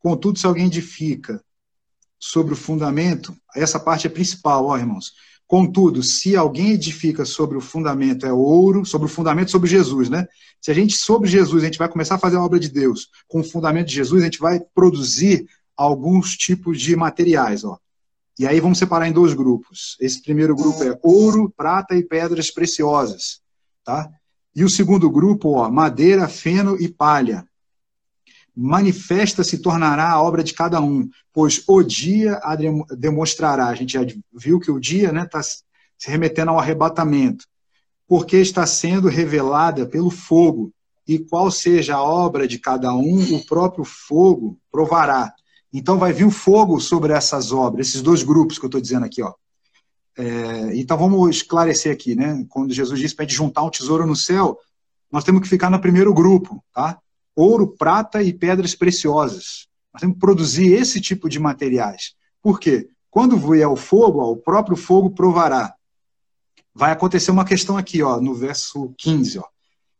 Contudo, 0.00 0.36
se 0.36 0.44
alguém 0.44 0.66
edifica 0.66 1.40
sobre 2.18 2.54
o 2.54 2.56
fundamento, 2.56 3.32
essa 3.54 3.78
parte 3.78 4.08
é 4.08 4.10
principal, 4.10 4.66
ó, 4.66 4.76
irmãos. 4.76 5.12
Contudo, 5.46 6.02
se 6.02 6.34
alguém 6.34 6.72
edifica 6.72 7.24
sobre 7.24 7.56
o 7.56 7.60
fundamento 7.60 8.26
é 8.26 8.32
ouro, 8.32 8.84
sobre 8.84 9.06
o 9.06 9.08
fundamento 9.08 9.52
sobre 9.52 9.70
Jesus, 9.70 10.10
né? 10.10 10.26
Se 10.60 10.72
a 10.72 10.74
gente 10.74 10.96
sobre 10.96 11.30
Jesus, 11.30 11.62
a 11.62 11.66
gente 11.66 11.78
vai 11.78 11.88
começar 11.88 12.16
a 12.16 12.18
fazer 12.18 12.36
a 12.36 12.42
obra 12.42 12.58
de 12.58 12.68
Deus 12.68 13.10
com 13.28 13.40
o 13.40 13.44
fundamento 13.44 13.86
de 13.86 13.94
Jesus, 13.94 14.22
a 14.22 14.24
gente 14.24 14.40
vai 14.40 14.58
produzir 14.74 15.46
alguns 15.76 16.36
tipos 16.36 16.80
de 16.80 16.96
materiais, 16.96 17.62
ó. 17.62 17.78
E 18.38 18.46
aí 18.46 18.60
vamos 18.60 18.78
separar 18.78 19.08
em 19.08 19.12
dois 19.12 19.34
grupos. 19.34 19.96
Esse 20.00 20.22
primeiro 20.22 20.54
grupo 20.54 20.82
é 20.82 20.98
ouro, 21.02 21.52
prata 21.56 21.94
e 21.94 22.02
pedras 22.02 22.50
preciosas, 22.50 23.40
tá? 23.84 24.10
E 24.54 24.64
o 24.64 24.68
segundo 24.68 25.10
grupo, 25.10 25.52
ó, 25.52 25.70
madeira, 25.70 26.28
feno 26.28 26.76
e 26.80 26.88
palha. 26.88 27.46
Manifesta 28.54 29.42
se 29.42 29.58
tornará 29.58 30.10
a 30.10 30.22
obra 30.22 30.44
de 30.44 30.52
cada 30.52 30.80
um, 30.80 31.08
pois 31.32 31.62
o 31.66 31.82
dia 31.82 32.38
a 32.42 32.54
demonstrará. 32.94 33.68
A 33.68 33.74
gente 33.74 33.94
já 33.94 34.00
viu 34.32 34.60
que 34.60 34.70
o 34.70 34.78
dia 34.78 35.06
está 35.06 35.12
né, 35.12 35.26
tá 35.26 35.42
se 35.42 36.10
remetendo 36.10 36.50
ao 36.50 36.58
arrebatamento, 36.58 37.46
porque 38.06 38.36
está 38.36 38.66
sendo 38.66 39.08
revelada 39.08 39.86
pelo 39.86 40.10
fogo, 40.10 40.72
e 41.06 41.18
qual 41.18 41.50
seja 41.50 41.96
a 41.96 42.02
obra 42.02 42.46
de 42.46 42.58
cada 42.58 42.94
um, 42.94 43.34
o 43.34 43.46
próprio 43.46 43.84
fogo 43.84 44.58
provará. 44.70 45.32
Então 45.72 45.98
vai 45.98 46.12
vir 46.12 46.26
o 46.26 46.30
fogo 46.30 46.78
sobre 46.78 47.14
essas 47.14 47.50
obras, 47.50 47.88
esses 47.88 48.02
dois 48.02 48.22
grupos 48.22 48.58
que 48.58 48.64
eu 48.64 48.68
estou 48.68 48.80
dizendo 48.80 49.06
aqui, 49.06 49.22
ó. 49.22 49.32
É, 50.18 50.76
então 50.76 50.98
vamos 50.98 51.36
esclarecer 51.36 51.90
aqui, 51.90 52.14
né? 52.14 52.44
Quando 52.50 52.74
Jesus 52.74 53.00
disse 53.00 53.16
para 53.16 53.26
juntar 53.26 53.62
um 53.62 53.70
tesouro 53.70 54.06
no 54.06 54.14
céu, 54.14 54.58
nós 55.10 55.24
temos 55.24 55.40
que 55.40 55.48
ficar 55.48 55.70
no 55.70 55.80
primeiro 55.80 56.12
grupo, 56.12 56.62
tá? 56.74 56.98
Ouro, 57.34 57.66
prata 57.66 58.22
e 58.22 58.34
pedras 58.34 58.74
preciosas. 58.74 59.66
Nós 59.94 60.00
temos 60.00 60.16
que 60.16 60.20
produzir 60.20 60.74
esse 60.74 61.00
tipo 61.00 61.30
de 61.30 61.38
materiais. 61.38 62.14
Por 62.42 62.60
quê? 62.60 62.90
Quando 63.10 63.38
vier 63.38 63.68
o 63.68 63.76
fogo, 63.76 64.20
ó, 64.20 64.30
o 64.30 64.36
próprio 64.36 64.76
fogo 64.76 65.10
provará. 65.10 65.74
Vai 66.74 66.92
acontecer 66.92 67.30
uma 67.30 67.44
questão 67.46 67.78
aqui, 67.78 68.02
ó, 68.02 68.20
no 68.20 68.34
verso 68.34 68.92
15, 68.98 69.38
ó. 69.38 69.44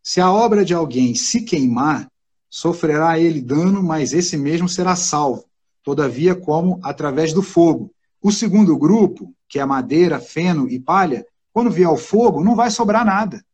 Se 0.03 0.21
a 0.21 0.31
obra 0.31 0.65
de 0.65 0.75
alguém 0.75 1.15
se 1.15 1.43
queimar, 1.43 2.11
sofrerá 2.51 3.19
ele 3.19 3.41
dano, 3.41 3.83
mas 3.83 4.13
esse 4.13 4.37
mesmo 4.37 4.69
será 4.69 4.95
salvo 4.95 5.47
todavia 5.83 6.35
como 6.35 6.79
através 6.83 7.33
do 7.33 7.43
fogo. 7.43 7.93
O 8.21 8.31
segundo 8.31 8.77
grupo, 8.77 9.35
que 9.49 9.59
é 9.59 9.65
madeira, 9.65 10.21
feno 10.21 10.69
e 10.69 10.79
palha, 10.79 11.27
quando 11.53 11.71
vier 11.71 11.89
o 11.89 11.97
fogo, 11.97 12.43
não 12.43 12.55
vai 12.55 12.71
sobrar 12.71 13.05
nada, 13.05 13.45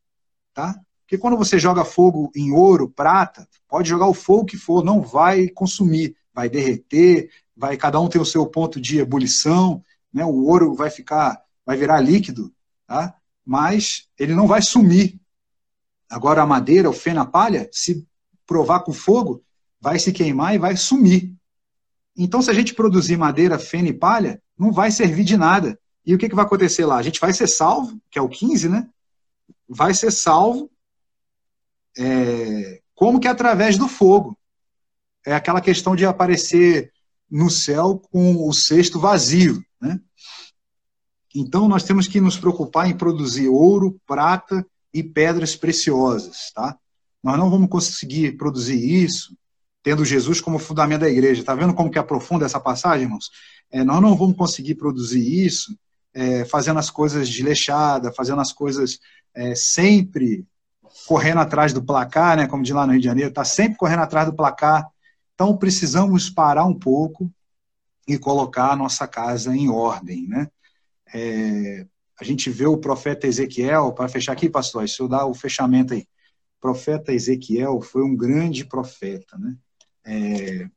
tá? 0.55 0.79
Porque 1.01 1.17
quando 1.17 1.39
você 1.39 1.59
joga 1.59 1.85
fogo 1.85 2.31
em 2.37 2.53
ouro, 2.53 2.89
prata, 2.89 3.49
pode 3.67 3.89
jogar 3.89 4.07
o 4.07 4.15
fogo 4.15 4.45
que 4.45 4.59
for, 4.59 4.85
não 4.85 5.01
vai 5.01 5.49
consumir, 5.49 6.15
vai 6.35 6.49
derreter, 6.49 7.31
vai 7.57 7.77
cada 7.77 7.99
um 7.99 8.09
tem 8.09 8.21
o 8.21 8.27
seu 8.27 8.47
ponto 8.47 8.81
de 8.81 8.99
ebulição, 8.99 9.83
né? 10.13 10.25
O 10.25 10.45
ouro 10.45 10.75
vai 10.75 10.91
ficar, 10.91 11.43
vai 11.65 11.77
virar 11.77 12.01
líquido, 12.01 12.53
tá? 12.87 13.15
Mas 13.45 14.07
ele 14.19 14.35
não 14.35 14.47
vai 14.47 14.61
sumir. 14.61 15.19
Agora 16.11 16.43
a 16.43 16.47
madeira, 16.47 16.91
o 16.91 16.93
feno, 16.93 17.21
a 17.21 17.27
palha, 17.27 17.69
se 17.73 18.07
provar 18.47 18.81
com 18.81 18.93
fogo, 18.93 19.43
vai 19.81 19.99
se 19.99 20.13
queimar 20.13 20.55
e 20.55 20.59
vai 20.59 20.77
sumir. 20.77 21.35
Então, 22.21 22.43
se 22.43 22.51
a 22.51 22.53
gente 22.53 22.75
produzir 22.75 23.17
madeira, 23.17 23.61
feno 23.61 23.87
e 23.87 23.93
palha, 23.93 24.43
não 24.59 24.73
vai 24.73 24.91
servir 24.91 25.23
de 25.23 25.37
nada. 25.37 25.79
E 26.05 26.13
o 26.13 26.19
que, 26.19 26.29
que 26.29 26.35
vai 26.35 26.45
acontecer 26.45 26.85
lá? 26.85 26.97
A 26.97 27.03
gente 27.03 27.21
vai 27.21 27.33
ser 27.33 27.47
salvo, 27.47 27.97
que 28.11 28.19
é 28.19 28.23
o 28.23 28.29
15, 28.29 28.69
né? 28.69 28.89
Vai 29.69 29.95
ser 29.95 30.11
salvo 30.11 30.69
é, 31.97 32.83
como 32.93 33.21
que 33.21 33.29
através 33.29 33.79
do 33.79 33.87
fogo. 33.87 34.37
É 35.25 35.33
aquela 35.33 35.61
questão 35.61 35.95
de 35.95 36.05
aparecer 36.05 36.93
no 37.31 37.49
céu 37.49 38.03
com 38.11 38.49
o 38.49 38.53
cesto 38.53 38.99
vazio, 38.99 39.63
né? 39.81 40.01
Então, 41.33 41.69
nós 41.69 41.85
temos 41.85 42.09
que 42.09 42.21
nos 42.21 42.37
preocupar 42.37 42.91
em 42.91 42.97
produzir 42.97 43.47
ouro, 43.47 44.01
prata 44.05 44.67
e 44.93 45.05
pedras 45.05 45.55
preciosas, 45.55 46.51
tá? 46.53 46.77
Nós 47.23 47.39
não 47.39 47.49
vamos 47.49 47.69
conseguir 47.69 48.37
produzir 48.37 49.05
isso 49.05 49.38
tendo 49.83 50.05
Jesus 50.05 50.41
como 50.41 50.59
fundamento 50.59 51.01
da 51.01 51.09
igreja. 51.09 51.41
Está 51.41 51.55
vendo 51.55 51.75
como 51.75 51.91
que 51.91 51.99
aprofunda 51.99 52.47
essa 52.47 52.61
passagem, 52.61 53.05
irmãos? 53.05 53.31
É, 53.71 53.85
nós 53.85 54.01
não 54.01 54.17
vamos 54.17 54.37
conseguir 54.37 54.75
produzir 54.75 55.47
isso 55.47 55.77
é, 56.15 56.45
fazendo 56.45 56.79
as 56.79 56.91
coisas 56.91 57.29
desleixadas, 57.29 58.15
fazendo 58.15 58.41
as 58.41 58.53
coisas 58.53 58.99
é, 59.35 59.55
sempre 59.55 60.47
correndo 61.07 61.41
atrás 61.41 61.73
do 61.73 61.83
placar, 61.83 62.37
né, 62.37 62.47
como 62.47 62.63
de 62.63 62.73
lá 62.73 62.87
no 62.87 62.93
Rio 62.93 63.01
de 63.01 63.07
Janeiro, 63.07 63.29
está 63.31 63.45
sempre 63.45 63.79
correndo 63.79 64.01
atrás 64.01 64.27
do 64.27 64.35
placar. 64.35 64.87
Então 65.35 65.57
precisamos 65.57 66.29
parar 66.29 66.65
um 66.65 66.75
pouco 66.75 67.31
e 68.07 68.19
colocar 68.19 68.73
a 68.73 68.77
nossa 68.77 69.07
casa 69.07 69.55
em 69.55 69.69
ordem, 69.69 70.27
né? 70.27 70.49
É, 71.15 71.87
a 72.21 72.25
gente 72.25 72.51
vê 72.51 72.67
o 72.67 72.79
profeta 72.79 73.27
Ezequiel, 73.27 73.93
para 73.93 74.09
fechar 74.09 74.33
aqui, 74.33 74.51
pastor, 74.51 74.89
se 74.89 75.01
eu 75.01 75.07
dar 75.07 75.27
o 75.27 75.35
fechamento 75.35 75.95
aí. 75.95 76.01
O 76.01 76.61
profeta 76.61 77.13
Ezequiel 77.13 77.81
foi 77.81 78.03
um 78.03 78.17
grande 78.17 78.65
profeta, 78.65 79.39
né? 79.39 79.55
É, 80.05 80.69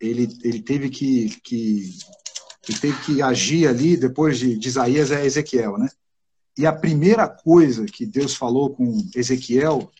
ele, 0.00 0.28
ele 0.42 0.62
teve 0.62 0.88
que, 0.90 1.28
que, 1.40 1.98
ele 2.68 2.78
teve 2.78 3.00
que 3.04 3.22
agir 3.22 3.66
ali, 3.66 3.96
depois 3.96 4.38
de, 4.38 4.56
de 4.56 4.68
Isaías, 4.68 5.10
é 5.10 5.24
Ezequiel, 5.24 5.78
né? 5.78 5.88
E 6.56 6.66
a 6.66 6.72
primeira 6.72 7.28
coisa 7.28 7.86
que 7.86 8.04
Deus 8.04 8.34
falou 8.34 8.74
com 8.74 9.08
Ezequiel 9.14 9.90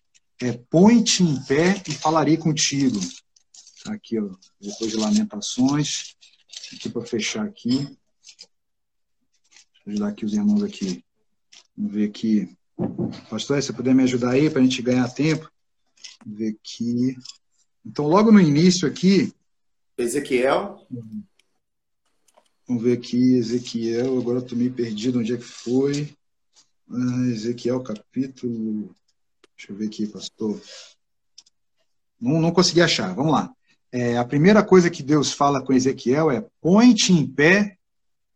é: 0.43 0.53
põe-te 0.53 1.23
em 1.23 1.41
pé 1.45 1.83
e 1.87 1.93
falarei 1.93 2.37
contigo. 2.37 2.99
Tá 3.85 3.93
aqui, 3.93 4.19
ó, 4.19 4.29
depois 4.61 4.91
de 4.91 4.97
Lamentações, 4.97 6.17
aqui 6.73 6.89
para 6.89 7.07
fechar 7.07 7.45
aqui. 7.45 7.79
Deixa 7.79 7.99
eu 9.87 9.93
ajudar 9.93 10.09
aqui 10.09 10.25
os 10.25 10.35
irmãos 10.35 10.63
aqui. 10.63 11.05
Vamos 11.77 11.93
ver 11.93 12.09
aqui. 12.09 12.57
Pastor, 13.31 13.63
se 13.63 13.73
puder 13.73 13.95
me 13.95 14.03
ajudar 14.03 14.33
aí 14.33 14.51
para 14.51 14.61
a 14.61 14.63
gente 14.63 14.83
ganhar 14.83 15.09
tempo. 15.09 15.51
Vamos 16.25 16.39
ver 16.41 16.57
aqui. 16.61 17.17
Então, 17.88 18.07
logo 18.07 18.31
no 18.31 18.38
início 18.38 18.87
aqui. 18.87 19.33
Ezequiel. 19.96 20.87
Vamos 22.66 22.83
ver 22.83 22.98
aqui, 22.98 23.38
Ezequiel. 23.38 24.18
Agora 24.18 24.40
estou 24.40 24.59
meio 24.59 24.72
perdido 24.74 25.18
onde 25.18 25.33
é 25.33 25.38
que 25.38 25.44
foi. 25.44 26.14
Ah, 26.90 27.27
Ezequiel, 27.29 27.83
capítulo. 27.83 28.94
Deixa 29.57 29.72
eu 29.72 29.77
ver 29.77 29.87
aqui, 29.87 30.07
pastor. 30.07 30.61
Não, 32.20 32.38
não 32.42 32.53
consegui 32.53 32.83
achar. 32.83 33.14
Vamos 33.14 33.33
lá. 33.33 33.51
É, 33.90 34.18
a 34.18 34.24
primeira 34.24 34.62
coisa 34.62 34.90
que 34.90 35.03
Deus 35.03 35.33
fala 35.33 35.64
com 35.64 35.72
Ezequiel 35.72 36.31
é: 36.31 36.46
põe-te 36.61 37.14
em 37.14 37.27
pé 37.27 37.79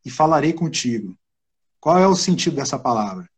e 0.02 0.10
falarei 0.10 0.54
contigo. 0.54 1.14
Qual 1.78 1.98
é 1.98 2.08
o 2.08 2.16
sentido 2.16 2.56
dessa 2.56 2.78
palavra? 2.78 3.28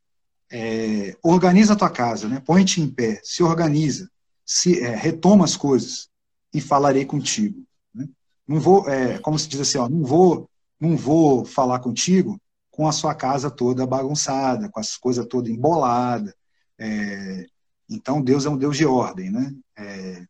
É, 0.48 1.16
organiza 1.24 1.72
a 1.72 1.76
tua 1.76 1.90
casa, 1.90 2.28
né? 2.28 2.40
põe-te 2.46 2.80
em 2.80 2.88
pé, 2.88 3.20
se 3.24 3.42
organiza 3.42 4.08
se 4.44 4.80
é, 4.80 4.94
retoma 4.94 5.44
as 5.44 5.56
coisas 5.56 6.08
e 6.52 6.60
falarei 6.60 7.04
contigo. 7.04 7.64
Né? 7.94 8.08
Não 8.46 8.60
vou, 8.60 8.88
é, 8.88 9.18
como 9.18 9.38
se 9.38 9.48
diz 9.48 9.60
assim, 9.60 9.78
ó, 9.78 9.88
não 9.88 10.04
vou, 10.04 10.48
não 10.78 10.96
vou 10.96 11.44
falar 11.44 11.80
contigo 11.80 12.38
com 12.70 12.88
a 12.88 12.92
sua 12.92 13.14
casa 13.14 13.50
toda 13.50 13.86
bagunçada, 13.86 14.68
com 14.68 14.80
as 14.80 14.96
coisas 14.96 15.26
todas 15.26 15.50
emboladas. 15.50 16.34
É, 16.78 17.46
então 17.88 18.22
Deus 18.22 18.44
é 18.46 18.50
um 18.50 18.56
Deus 18.56 18.76
de 18.76 18.84
ordem, 18.84 19.30
né? 19.30 19.54
É, 19.76 20.24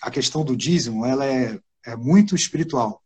a 0.00 0.10
questão 0.10 0.44
do 0.44 0.56
dízimo, 0.56 1.04
ela 1.04 1.26
é, 1.26 1.58
é 1.84 1.96
muito 1.96 2.34
espiritual. 2.34 3.02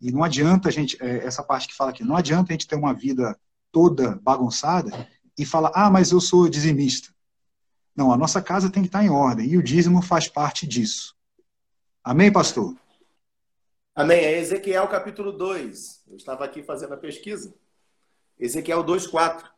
E 0.00 0.10
não 0.10 0.22
adianta 0.22 0.68
a 0.68 0.72
gente, 0.72 0.96
é, 1.00 1.24
essa 1.24 1.42
parte 1.42 1.68
que 1.68 1.74
fala 1.74 1.90
aqui, 1.90 2.04
não 2.04 2.16
adianta 2.16 2.50
a 2.50 2.54
gente 2.54 2.66
ter 2.66 2.76
uma 2.76 2.92
vida 2.92 3.38
toda 3.70 4.18
bagunçada 4.22 5.08
e 5.36 5.44
falar, 5.44 5.70
ah, 5.74 5.90
mas 5.90 6.10
eu 6.10 6.20
sou 6.20 6.48
dizimista. 6.48 7.12
Não, 7.98 8.12
a 8.12 8.16
nossa 8.16 8.40
casa 8.40 8.70
tem 8.70 8.84
que 8.84 8.88
estar 8.88 9.02
em 9.02 9.10
ordem 9.10 9.48
e 9.48 9.56
o 9.56 9.62
dízimo 9.62 10.00
faz 10.00 10.28
parte 10.28 10.68
disso. 10.68 11.16
Amém, 12.04 12.32
pastor? 12.32 12.76
Amém. 13.92 14.20
É 14.20 14.38
Ezequiel 14.38 14.86
capítulo 14.86 15.32
2. 15.32 16.04
Eu 16.06 16.16
estava 16.16 16.44
aqui 16.44 16.62
fazendo 16.62 16.94
a 16.94 16.96
pesquisa. 16.96 17.52
Ezequiel 18.38 18.84
2,4. 18.84 19.50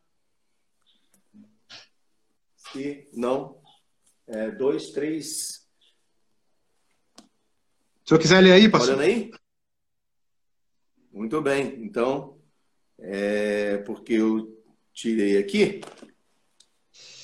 Se 2.56 3.10
não, 3.12 3.60
é 4.26 4.50
2, 4.50 4.92
3. 4.92 5.26
Se 5.26 5.62
senhor 8.06 8.20
quiser 8.20 8.40
ler 8.40 8.52
aí, 8.52 8.70
pastor. 8.70 8.96
Olhando 8.96 9.02
aí? 9.02 9.30
Muito 11.12 11.42
bem. 11.42 11.84
Então, 11.84 12.40
é, 12.98 13.76
porque 13.84 14.14
eu 14.14 14.64
tirei 14.94 15.36
aqui, 15.36 15.82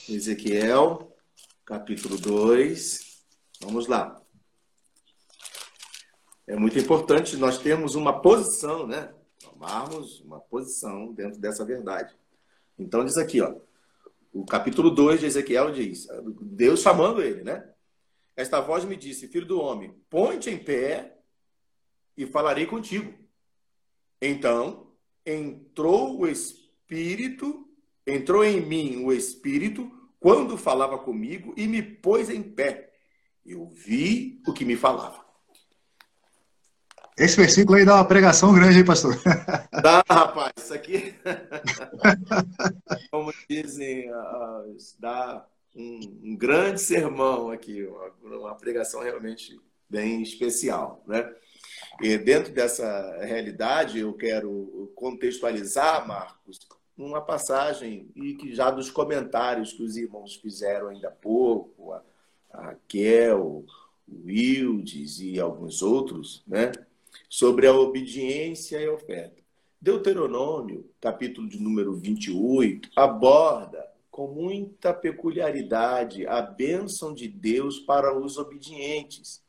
Ezequiel, 0.09 1.13
capítulo 1.65 2.17
2. 2.17 3.25
Vamos 3.61 3.89
lá. 3.89 4.23
É 6.47 6.55
muito 6.55 6.79
importante 6.79 7.37
nós 7.37 7.59
termos 7.59 7.97
uma 7.97 8.21
posição, 8.21 8.87
né? 8.87 9.13
Tomarmos 9.41 10.21
uma 10.21 10.39
posição 10.39 11.13
dentro 11.13 11.41
dessa 11.41 11.65
verdade. 11.65 12.15
Então 12.79 13.05
diz 13.05 13.17
aqui, 13.17 13.41
ó. 13.41 13.57
O 14.33 14.45
capítulo 14.45 14.91
2 14.91 15.21
de 15.21 15.27
Ezequiel 15.27 15.73
diz, 15.73 16.07
Deus 16.41 16.83
chamando 16.83 17.21
ele, 17.21 17.43
né? 17.43 17.69
Esta 18.37 18.61
voz 18.61 18.85
me 18.85 18.97
disse, 18.97 19.29
filho 19.29 19.47
do 19.47 19.61
homem, 19.61 19.93
ponte 20.09 20.51
em 20.51 20.59
pé 20.59 21.19
e 22.17 22.27
falarei 22.27 22.67
contigo. 22.67 23.13
Então 24.23 24.93
entrou 25.25 26.21
o 26.21 26.29
Espírito, 26.29 27.69
entrou 28.07 28.45
em 28.45 28.61
mim 28.61 29.03
o 29.03 29.13
Espírito 29.13 29.96
quando 30.19 30.57
falava 30.57 30.99
comigo 30.99 31.55
e 31.57 31.67
me 31.67 31.83
pôs 31.83 32.29
em 32.31 32.43
pé. 32.43 32.93
Eu 33.45 33.69
vi 33.69 34.41
o 34.47 34.53
que 34.53 34.65
me 34.65 34.77
falava. 34.77 35.25
Esse 37.17 37.37
versículo 37.37 37.79
aí 37.79 37.85
dá 37.85 37.95
uma 37.95 38.05
pregação 38.05 38.53
grande, 38.53 38.79
hein, 38.79 38.85
pastor? 38.85 39.19
Dá, 39.83 40.05
rapaz. 40.07 40.53
Isso 40.59 40.75
aqui, 40.75 41.15
como 43.11 43.33
dizem, 43.49 44.11
dá 44.99 45.47
um, 45.75 46.37
grande 46.37 46.81
sermão 46.81 47.51
aqui, 47.51 47.89
uma 48.23 48.55
pregação 48.55 49.03
realmente 49.03 49.59
bem 49.89 50.21
especial, 50.23 51.03
né? 51.07 51.33
E 52.03 52.19
dentro 52.19 52.53
dessa 52.53 53.19
realidade, 53.23 54.01
eu 54.01 54.13
quero 54.13 54.93
contextualizar, 54.95 56.07
Marcos, 56.07 56.59
uma 56.97 57.21
passagem 57.21 58.09
e 58.15 58.35
que 58.35 58.55
já 58.55 58.71
dos 58.71 58.91
comentários 58.91 59.73
que 59.73 59.83
os 59.83 59.97
irmãos 59.97 60.37
fizeram 60.37 60.89
ainda 60.89 61.09
há 61.09 61.13
pouco, 61.13 61.93
a, 61.93 62.03
Raquel, 62.51 63.65
o 64.09 64.27
Wildes 64.27 65.21
e 65.21 65.39
alguns 65.39 65.83
outros, 65.83 66.43
né? 66.47 66.73
Sobre 67.29 67.67
a 67.67 67.75
obediência 67.75 68.81
e 68.81 68.87
a 68.87 68.93
oferta. 68.93 69.43
Deuteronômio, 69.81 70.91
capítulo 71.01 71.49
de 71.49 71.61
número 71.61 71.95
28, 71.95 72.91
aborda 72.97 73.87
com 74.11 74.29
muita 74.29 74.95
peculiaridade 74.95 76.27
a 76.27 76.41
bênção 76.41 77.13
de 77.13 77.29
Deus 77.29 77.79
para 77.81 78.19
os 78.19 78.39
obedientes 78.39 79.43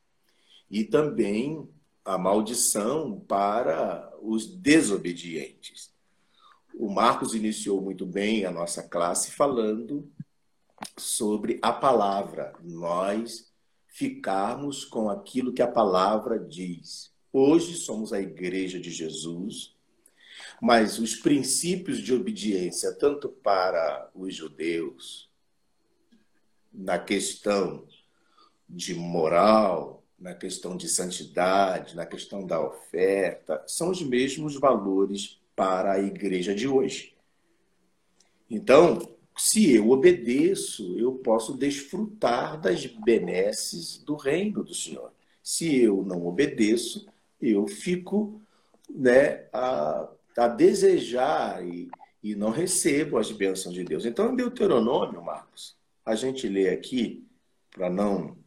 e 0.69 0.83
também 0.83 1.67
a 2.03 2.17
maldição 2.17 3.19
para 3.21 4.13
os 4.21 4.45
desobedientes. 4.45 5.96
O 6.73 6.89
Marcos 6.89 7.34
iniciou 7.34 7.82
muito 7.82 8.06
bem 8.06 8.45
a 8.45 8.51
nossa 8.51 8.84
classe 8.84 9.32
falando 9.32 10.10
sobre 10.97 11.60
a 11.62 11.71
palavra, 11.71 12.53
nós 12.62 13.51
ficarmos 13.88 14.86
com 14.86 15.10
aquilo 15.10 15.53
que 15.53 15.62
a 15.62 15.67
palavra 15.67 16.38
diz. 16.39 17.12
Hoje 17.34 17.75
somos 17.77 18.13
a 18.13 18.21
igreja 18.21 18.80
de 18.80 18.91
Jesus, 18.91 19.75
mas 20.62 20.99
os 20.99 21.15
princípios 21.15 21.99
de 21.99 22.13
obediência, 22.13 22.93
tanto 22.93 23.30
para 23.30 24.10
os 24.13 24.36
judeus, 24.36 25.30
na 26.71 26.99
questão 26.99 27.88
de 28.69 28.93
moral, 28.93 30.03
na 30.19 30.34
questão 30.34 30.75
de 30.75 30.88
santidade, 30.88 31.95
na 31.95 32.06
questão 32.06 32.45
da 32.45 32.60
oferta, 32.60 33.63
são 33.67 33.89
os 33.89 34.01
mesmos 34.01 34.56
valores 34.60 35.37
para 35.57 35.93
a 35.93 35.99
igreja 35.99 36.53
de 36.53 36.67
hoje. 36.67 37.15
Então, 38.47 38.99
se 39.35 39.73
eu 39.73 39.89
obedeço, 39.89 40.95
eu 40.99 41.13
posso 41.15 41.57
desfrutar 41.57 42.61
das 42.61 42.85
benesses 42.85 43.97
do 43.97 44.15
reino 44.15 44.63
do 44.63 44.75
Senhor. 44.75 45.11
Se 45.41 45.81
eu 45.81 46.03
não 46.03 46.27
obedeço, 46.27 47.07
eu 47.41 47.67
fico 47.67 48.39
né, 48.87 49.47
a, 49.51 50.07
a 50.37 50.47
desejar 50.47 51.65
e, 51.65 51.89
e 52.21 52.35
não 52.35 52.51
recebo 52.51 53.17
as 53.17 53.31
bênçãos 53.31 53.73
de 53.73 53.83
Deus. 53.83 54.05
Então, 54.05 54.31
em 54.31 54.35
Deuteronômio, 54.35 55.23
Marcos, 55.23 55.75
a 56.05 56.13
gente 56.13 56.47
lê 56.47 56.69
aqui, 56.69 57.25
para 57.71 57.89
não 57.89 58.37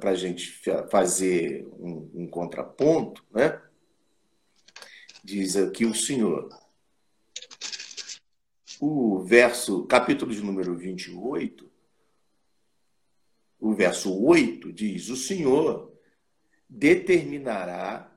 para 0.00 0.10
a 0.10 0.14
gente 0.16 0.60
fazer 0.90 1.64
um, 1.78 2.10
um, 2.12 2.26
contraponto, 2.26 3.24
né? 3.30 3.59
Diz 5.22 5.56
aqui 5.56 5.84
o 5.84 5.94
Senhor. 5.94 6.48
O 8.80 9.20
verso, 9.20 9.84
capítulo 9.86 10.32
de 10.32 10.42
número 10.42 10.74
28, 10.74 11.70
o 13.58 13.74
verso 13.74 14.18
8 14.24 14.72
diz: 14.72 15.10
O 15.10 15.16
Senhor 15.16 15.92
determinará 16.68 18.10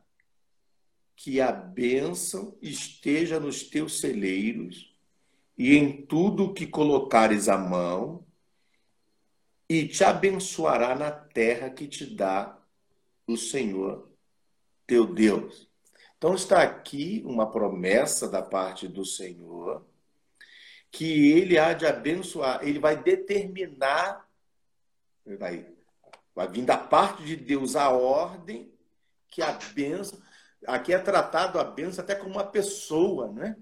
que 1.15 1.41
a 1.41 1.51
bênção 1.51 2.57
esteja 2.61 3.39
nos 3.39 3.63
teus 3.63 3.99
celeiros 3.99 4.93
e 5.57 5.75
em 5.75 6.05
tudo 6.05 6.53
que 6.53 6.65
colocares 6.65 7.47
a 7.47 7.57
mão, 7.57 8.25
e 9.69 9.87
te 9.87 10.03
abençoará 10.03 10.95
na 10.95 11.11
terra 11.11 11.69
que 11.69 11.87
te 11.87 12.05
dá 12.05 12.59
o 13.27 13.37
Senhor 13.37 14.09
teu 14.85 15.05
Deus. 15.05 15.72
Então 16.23 16.35
está 16.35 16.63
aqui 16.63 17.21
uma 17.25 17.51
promessa 17.51 18.29
da 18.29 18.41
parte 18.41 18.87
do 18.87 19.03
Senhor 19.03 19.85
que 20.89 21.33
ele 21.33 21.57
há 21.57 21.73
de 21.73 21.85
abençoar, 21.85 22.65
ele 22.65 22.79
vai 22.79 22.95
determinar, 22.95 24.25
vai, 25.37 25.67
vai 26.33 26.47
vir 26.47 26.63
da 26.63 26.77
parte 26.77 27.25
de 27.25 27.35
Deus 27.35 27.75
a 27.75 27.89
ordem 27.89 28.71
que 29.27 29.41
a 29.41 29.51
bênção, 29.75 30.17
aqui 30.65 30.93
é 30.93 30.97
tratado 30.97 31.59
a 31.59 31.63
bênção 31.65 32.01
até 32.01 32.15
como 32.15 32.35
uma 32.35 32.45
pessoa, 32.45 33.29
né? 33.29 33.57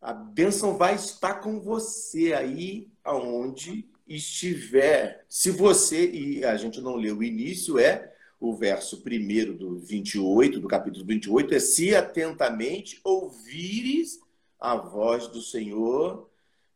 A 0.00 0.12
bênção 0.12 0.78
vai 0.78 0.94
estar 0.94 1.40
com 1.40 1.60
você 1.60 2.32
aí 2.32 2.92
aonde 3.02 3.90
estiver, 4.06 5.26
se 5.28 5.50
você, 5.50 6.12
e 6.12 6.44
a 6.44 6.56
gente 6.56 6.80
não 6.80 6.94
leu 6.94 7.18
o 7.18 7.24
início, 7.24 7.76
é 7.76 8.14
o 8.40 8.56
verso 8.56 9.02
primeiro 9.02 9.54
do 9.54 9.78
28, 9.78 10.58
do 10.58 10.66
capítulo 10.66 11.04
28, 11.04 11.54
é 11.54 11.60
se 11.60 11.94
atentamente 11.94 12.98
ouvires 13.04 14.18
a 14.58 14.74
voz 14.74 15.28
do 15.28 15.42
Senhor, 15.42 16.28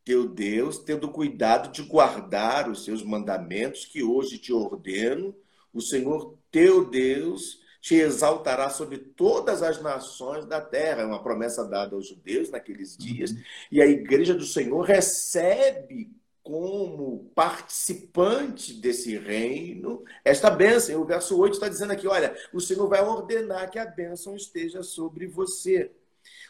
teu 0.05 0.29
Deus, 0.29 0.79
tendo 0.79 1.11
cuidado 1.11 1.73
de 1.73 1.83
guardar 1.83 2.71
os 2.71 2.85
seus 2.85 3.03
mandamentos 3.03 3.87
que 3.87 4.03
hoje 4.03 4.37
te 4.37 4.53
ordeno, 4.53 5.35
o 5.73 5.81
Senhor 5.81 6.39
teu 6.51 6.89
Deus 6.89 7.65
te 7.81 7.97
exaltará 7.97 8.71
sobre 8.71 8.99
todas 8.99 9.63
as 9.63 9.83
nações 9.83 10.47
da 10.47 10.61
terra. 10.61 11.03
É 11.03 11.07
uma 11.07 11.23
promessa 11.23 11.65
dada 11.65 11.95
aos 11.95 12.09
judeus 12.09 12.51
naqueles 12.51 12.97
dias. 12.97 13.31
Uhum. 13.31 13.43
E 13.73 13.83
a 13.83 13.87
igreja 13.87 14.33
do 14.33 14.45
Senhor 14.45 14.83
recebe 14.83 16.11
como 16.45 17.31
participante 17.35 18.75
desse 18.75 19.17
reino 19.17 20.05
esta 20.23 20.51
bênção. 20.51 21.01
O 21.01 21.07
verso 21.07 21.39
8 21.39 21.55
está 21.55 21.69
dizendo 21.69 21.95
aqui: 21.95 22.07
olha, 22.07 22.37
o 22.53 22.61
Senhor 22.61 22.87
vai 22.87 23.03
ordenar 23.03 23.71
que 23.71 23.79
a 23.79 23.87
bênção 23.87 24.37
esteja 24.37 24.83
sobre 24.83 25.27
você. 25.27 25.91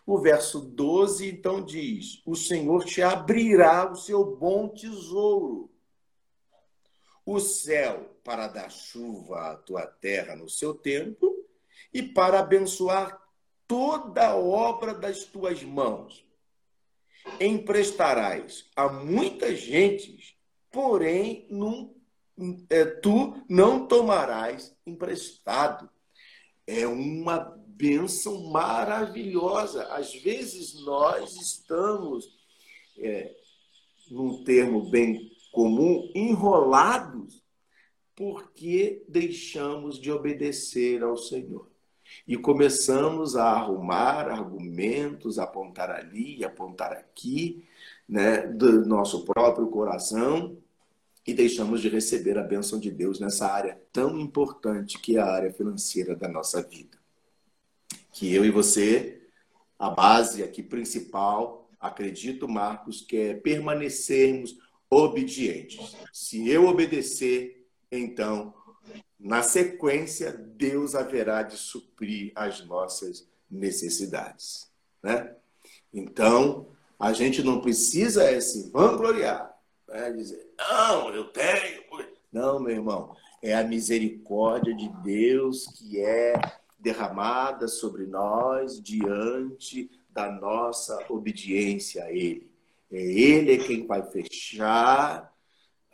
O 0.05 0.19
verso 0.19 0.61
12 0.61 1.29
então 1.29 1.65
diz: 1.65 2.21
O 2.27 2.35
Senhor 2.35 2.85
te 2.85 3.01
abrirá 3.01 3.91
o 3.91 3.95
seu 3.95 4.37
bom 4.37 4.69
tesouro, 4.69 5.71
o 7.25 7.39
céu 7.39 8.19
para 8.25 8.49
dar 8.49 8.71
chuva 8.71 9.53
à 9.53 9.57
tua 9.57 9.87
terra 9.87 10.35
no 10.35 10.49
seu 10.49 10.75
tempo 10.75 11.33
e 11.93 12.03
para 12.03 12.41
abençoar 12.41 13.23
toda 13.69 14.27
a 14.27 14.37
obra 14.37 14.93
das 14.93 15.25
tuas 15.25 15.63
mãos 15.63 16.24
emprestarás 17.41 18.67
a 18.77 18.89
muitas 18.89 19.61
gentes, 19.61 20.35
porém 20.71 21.47
num, 21.51 21.95
é, 22.71 22.85
tu 22.85 23.35
não 23.49 23.87
tomarás 23.87 24.77
emprestado. 24.87 25.89
É 26.67 26.87
uma 26.87 27.39
bênção 27.67 28.51
maravilhosa. 28.51 29.85
Às 29.93 30.15
vezes 30.15 30.75
nós 30.85 31.37
estamos, 31.37 32.27
é, 32.99 33.35
num 34.11 34.43
termo 34.45 34.91
bem 34.91 35.31
comum, 35.53 36.11
enrolados 36.15 37.43
porque 38.17 39.05
deixamos 39.09 39.99
de 39.99 40.11
obedecer 40.11 41.03
ao 41.03 41.17
Senhor 41.17 41.74
e 42.27 42.37
começamos 42.37 43.37
a 43.37 43.45
arrumar 43.45 44.29
argumentos, 44.29 45.39
apontar 45.39 45.91
ali, 45.91 46.45
apontar 46.45 46.93
aqui, 46.93 47.65
né, 48.09 48.47
do 48.47 48.87
nosso 48.87 49.25
próprio 49.25 49.67
coração 49.69 50.57
e 51.27 51.33
deixamos 51.33 51.81
de 51.81 51.89
receber 51.89 52.39
a 52.39 52.43
bênção 52.43 52.79
de 52.79 52.91
Deus 52.91 53.19
nessa 53.19 53.47
área 53.47 53.81
tão 53.93 54.19
importante 54.19 54.99
que 54.99 55.17
é 55.17 55.21
a 55.21 55.31
área 55.31 55.53
financeira 55.53 56.15
da 56.15 56.29
nossa 56.29 56.63
vida. 56.63 56.99
Que 58.13 58.33
eu 58.33 58.45
e 58.45 58.51
você 58.51 59.23
a 59.79 59.91
base 59.91 60.43
aqui 60.43 60.63
principal, 60.63 61.69
acredito, 61.81 62.49
Marcos, 62.49 63.01
que 63.01 63.17
é 63.17 63.35
permanecermos 63.35 64.57
obedientes. 64.89 65.97
Se 66.13 66.49
eu 66.49 66.67
obedecer, 66.67 67.67
então, 67.91 68.55
na 69.19 69.43
sequência, 69.43 70.33
Deus 70.33 70.95
haverá 70.95 71.43
de 71.43 71.57
suprir 71.57 72.33
as 72.35 72.65
nossas 72.67 73.27
necessidades. 73.51 74.71
Né? 75.03 75.35
Então, 75.93 76.69
a 76.99 77.13
gente 77.13 77.43
não 77.43 77.61
precisa 77.61 78.25
é, 78.25 78.41
se 78.41 78.71
vangloriar, 78.71 79.55
né? 79.89 80.13
dizer, 80.13 80.53
não, 80.59 81.09
eu 81.15 81.25
tenho. 81.25 81.83
Não, 82.33 82.59
meu 82.59 82.75
irmão, 82.75 83.17
é 83.43 83.55
a 83.55 83.65
misericórdia 83.65 84.75
de 84.75 84.89
Deus 85.03 85.67
que 85.69 86.01
é 86.01 86.35
derramada 86.79 87.69
sobre 87.69 88.07
nós 88.07 88.81
diante 88.83 89.91
da 90.11 90.31
nossa 90.31 90.99
obediência 91.09 92.05
a 92.05 92.11
Ele. 92.11 92.51
É 92.91 93.01
Ele 93.01 93.53
é 93.55 93.59
quem 93.59 93.87
vai 93.87 94.03
fechar, 94.03 95.34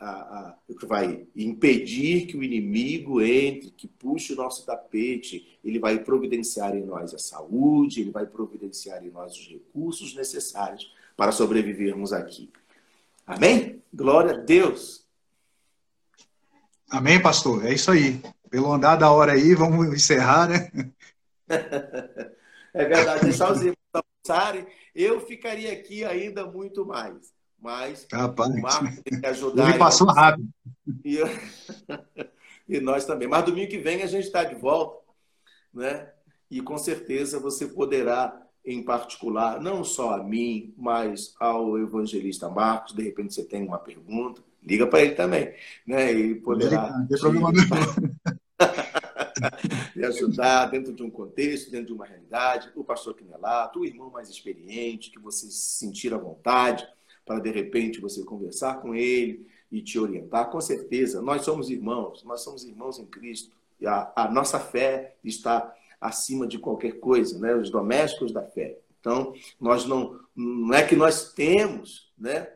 a, 0.01 0.09
a, 0.09 0.55
que 0.79 0.85
vai 0.87 1.27
impedir 1.35 2.25
que 2.25 2.35
o 2.35 2.43
inimigo 2.43 3.21
entre, 3.21 3.69
que 3.69 3.87
puxe 3.87 4.33
o 4.33 4.35
nosso 4.35 4.65
tapete. 4.65 5.59
Ele 5.63 5.77
vai 5.77 5.99
providenciar 5.99 6.75
em 6.75 6.83
nós 6.83 7.13
a 7.13 7.19
saúde, 7.19 8.01
ele 8.01 8.09
vai 8.09 8.25
providenciar 8.25 9.05
em 9.05 9.11
nós 9.11 9.37
os 9.37 9.47
recursos 9.47 10.15
necessários 10.15 10.91
para 11.15 11.31
sobrevivermos 11.31 12.11
aqui. 12.11 12.51
Amém? 13.27 13.81
Glória 13.93 14.33
a 14.33 14.37
Deus. 14.37 15.05
Amém, 16.89 17.21
pastor. 17.21 17.65
É 17.65 17.73
isso 17.73 17.91
aí. 17.91 18.19
Pelo 18.49 18.73
andar 18.73 18.95
da 18.95 19.11
hora 19.11 19.33
aí, 19.33 19.53
vamos 19.53 19.87
encerrar, 19.93 20.49
né? 20.49 20.71
é 22.73 22.85
verdade. 22.85 23.25
Deixar 23.25 23.51
os 23.51 23.59
irmãos 23.59 23.77
almoçarem. 23.93 24.65
Eu 24.95 25.21
ficaria 25.21 25.71
aqui 25.71 26.03
ainda 26.03 26.45
muito 26.45 26.85
mais. 26.85 27.31
Mas 27.61 28.07
Rapaz, 28.11 28.49
o 28.49 28.59
Marcos 28.59 28.99
tem 29.03 29.21
que 29.21 29.27
ajudar. 29.27 29.69
Ele 29.69 29.77
passou 29.77 30.07
rápido. 30.07 30.49
E, 31.05 31.15
eu... 31.15 31.27
e 32.67 32.79
nós 32.79 33.05
também. 33.05 33.27
Mas 33.27 33.45
domingo 33.45 33.69
que 33.69 33.77
vem 33.77 34.01
a 34.01 34.07
gente 34.07 34.25
está 34.25 34.43
de 34.43 34.55
volta, 34.55 34.97
né? 35.71 36.09
E 36.49 36.59
com 36.59 36.77
certeza 36.79 37.39
você 37.39 37.67
poderá 37.67 38.35
em 38.65 38.83
particular, 38.83 39.61
não 39.61 39.83
só 39.83 40.15
a 40.15 40.23
mim, 40.23 40.73
mas 40.75 41.35
ao 41.39 41.77
evangelista 41.77 42.49
Marcos. 42.49 42.93
De 42.93 43.03
repente 43.03 43.33
você 43.33 43.43
tem 43.43 43.63
uma 43.63 43.77
pergunta, 43.77 44.41
liga 44.63 44.87
para 44.87 45.01
ele 45.01 45.13
também, 45.13 45.53
né? 45.85 46.11
E 46.11 46.33
poderá 46.35 46.91
te... 47.07 47.15
te 49.93 50.03
ajudar 50.03 50.65
dentro 50.65 50.93
de 50.93 51.03
um 51.03 51.11
contexto, 51.11 51.71
dentro 51.71 51.87
de 51.87 51.93
uma 51.93 52.05
realidade. 52.05 52.71
O 52.75 52.83
pastor 52.83 53.13
Quinelato, 53.13 53.79
o 53.79 53.85
irmão 53.85 54.09
mais 54.09 54.29
experiente, 54.29 55.11
que 55.11 55.19
você 55.19 55.45
se 55.47 55.77
sentir 55.77 56.13
à 56.13 56.17
vontade 56.17 56.87
para 57.25 57.39
de 57.39 57.51
repente 57.51 58.01
você 58.01 58.23
conversar 58.23 58.81
com 58.81 58.95
ele 58.95 59.47
e 59.71 59.81
te 59.81 59.99
orientar. 59.99 60.49
Com 60.49 60.59
certeza, 60.59 61.21
nós 61.21 61.43
somos 61.43 61.69
irmãos, 61.69 62.23
nós 62.23 62.41
somos 62.41 62.63
irmãos 62.63 62.99
em 62.99 63.05
Cristo. 63.05 63.55
E 63.79 63.87
a, 63.87 64.11
a 64.15 64.29
nossa 64.29 64.59
fé 64.59 65.15
está 65.23 65.73
acima 65.99 66.47
de 66.47 66.59
qualquer 66.59 66.99
coisa, 66.99 67.39
né? 67.39 67.55
Os 67.55 67.69
domésticos 67.69 68.31
da 68.31 68.43
fé. 68.43 68.77
Então, 68.99 69.33
nós 69.59 69.85
não, 69.85 70.19
não 70.35 70.73
é 70.73 70.85
que 70.85 70.95
nós 70.95 71.33
temos, 71.33 72.11
né? 72.17 72.47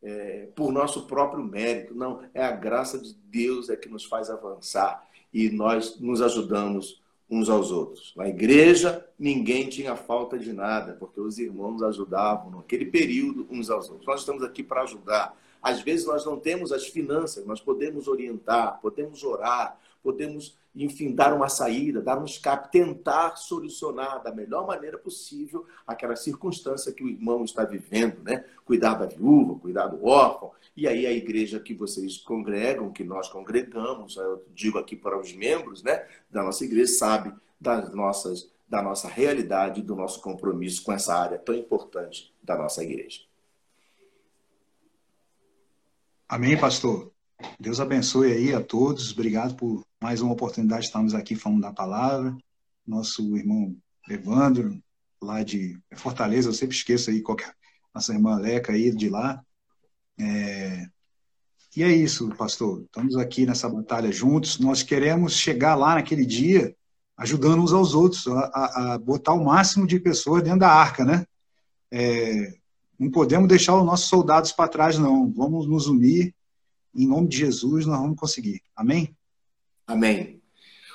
É, 0.00 0.48
por 0.54 0.72
nosso 0.72 1.06
próprio 1.06 1.42
mérito, 1.42 1.92
não, 1.92 2.22
é 2.32 2.44
a 2.44 2.52
graça 2.52 2.98
de 2.98 3.12
Deus 3.14 3.68
é 3.68 3.76
que 3.76 3.88
nos 3.88 4.04
faz 4.04 4.30
avançar 4.30 5.04
e 5.32 5.50
nós 5.50 5.98
nos 5.98 6.22
ajudamos 6.22 7.02
uns 7.30 7.50
aos 7.50 7.70
outros. 7.70 8.14
Na 8.16 8.26
igreja, 8.28 9.06
ninguém 9.18 9.68
tinha 9.68 9.94
falta 9.94 10.38
de 10.38 10.52
nada, 10.52 10.94
porque 10.94 11.20
os 11.20 11.38
irmãos 11.38 11.82
ajudavam 11.82 12.50
naquele 12.50 12.86
período 12.86 13.46
uns 13.50 13.68
aos 13.68 13.88
outros. 13.88 14.06
Nós 14.06 14.20
estamos 14.20 14.42
aqui 14.42 14.62
para 14.62 14.82
ajudar. 14.82 15.36
Às 15.62 15.80
vezes 15.80 16.06
nós 16.06 16.24
não 16.24 16.38
temos 16.38 16.72
as 16.72 16.86
finanças, 16.86 17.44
nós 17.44 17.60
podemos 17.60 18.08
orientar, 18.08 18.80
podemos 18.80 19.22
orar, 19.24 19.78
podemos, 20.02 20.56
enfim, 20.84 21.14
dar 21.14 21.34
uma 21.34 21.48
saída, 21.48 22.00
dar 22.00 22.18
um 22.18 22.24
escape, 22.24 22.70
tentar 22.70 23.36
solucionar 23.36 24.22
da 24.22 24.32
melhor 24.32 24.66
maneira 24.66 24.96
possível 24.96 25.66
aquela 25.86 26.14
circunstância 26.14 26.92
que 26.92 27.02
o 27.02 27.08
irmão 27.08 27.44
está 27.44 27.64
vivendo, 27.64 28.22
né? 28.22 28.44
Cuidar 28.64 28.94
da 28.94 29.06
viúva, 29.06 29.58
cuidar 29.58 29.88
do 29.88 30.04
órfão. 30.04 30.52
E 30.76 30.86
aí 30.86 31.06
a 31.06 31.12
igreja 31.12 31.58
que 31.58 31.74
vocês 31.74 32.18
congregam, 32.18 32.92
que 32.92 33.02
nós 33.02 33.28
congregamos, 33.28 34.16
eu 34.16 34.44
digo 34.54 34.78
aqui 34.78 34.94
para 34.94 35.18
os 35.18 35.32
membros, 35.32 35.82
né, 35.82 36.06
da 36.30 36.42
nossa 36.42 36.64
igreja, 36.64 36.92
sabe 36.92 37.32
das 37.60 37.92
nossas 37.92 38.50
da 38.68 38.82
nossa 38.82 39.08
realidade, 39.08 39.80
do 39.80 39.96
nosso 39.96 40.20
compromisso 40.20 40.84
com 40.84 40.92
essa 40.92 41.14
área 41.14 41.38
tão 41.38 41.54
importante 41.54 42.34
da 42.42 42.54
nossa 42.54 42.84
igreja. 42.84 43.22
Amém, 46.28 46.60
pastor. 46.60 47.10
Deus 47.58 47.80
abençoe 47.80 48.32
aí 48.32 48.54
a 48.54 48.62
todos. 48.62 49.12
Obrigado 49.12 49.54
por 49.54 49.84
mais 50.00 50.20
uma 50.20 50.32
oportunidade 50.32 50.82
de 50.82 50.86
estarmos 50.88 51.14
aqui 51.14 51.36
falando 51.36 51.62
da 51.62 51.72
palavra. 51.72 52.36
Nosso 52.86 53.36
irmão 53.36 53.76
Evandro, 54.08 54.82
lá 55.22 55.42
de 55.42 55.78
Fortaleza, 55.94 56.48
eu 56.48 56.52
sempre 56.52 56.76
esqueço 56.76 57.10
aí 57.10 57.20
qualquer 57.20 57.54
nossa 57.94 58.12
irmã 58.12 58.36
Leca 58.36 58.72
aí 58.72 58.90
de 58.90 59.08
lá. 59.08 59.42
É... 60.18 60.86
E 61.76 61.82
é 61.82 61.92
isso, 61.92 62.28
pastor. 62.30 62.82
Estamos 62.82 63.16
aqui 63.16 63.46
nessa 63.46 63.68
batalha 63.68 64.10
juntos. 64.10 64.58
Nós 64.58 64.82
queremos 64.82 65.34
chegar 65.34 65.74
lá 65.74 65.94
naquele 65.94 66.26
dia 66.26 66.74
ajudando 67.16 67.62
uns 67.62 67.72
aos 67.72 67.94
outros, 67.94 68.26
a, 68.26 68.94
a 68.94 68.98
botar 68.98 69.32
o 69.32 69.44
máximo 69.44 69.86
de 69.86 69.98
pessoas 69.98 70.42
dentro 70.42 70.60
da 70.60 70.72
arca, 70.72 71.04
né? 71.04 71.24
É... 71.90 72.54
Não 72.98 73.10
podemos 73.10 73.48
deixar 73.48 73.76
os 73.76 73.86
nossos 73.86 74.08
soldados 74.08 74.50
para 74.50 74.68
trás, 74.68 74.98
não. 74.98 75.30
Vamos 75.30 75.68
nos 75.68 75.86
unir 75.86 76.34
em 76.94 77.06
nome 77.06 77.28
de 77.28 77.38
Jesus, 77.38 77.86
nós 77.86 77.98
vamos 77.98 78.18
conseguir. 78.18 78.62
Amém? 78.74 79.16
Amém. 79.86 80.38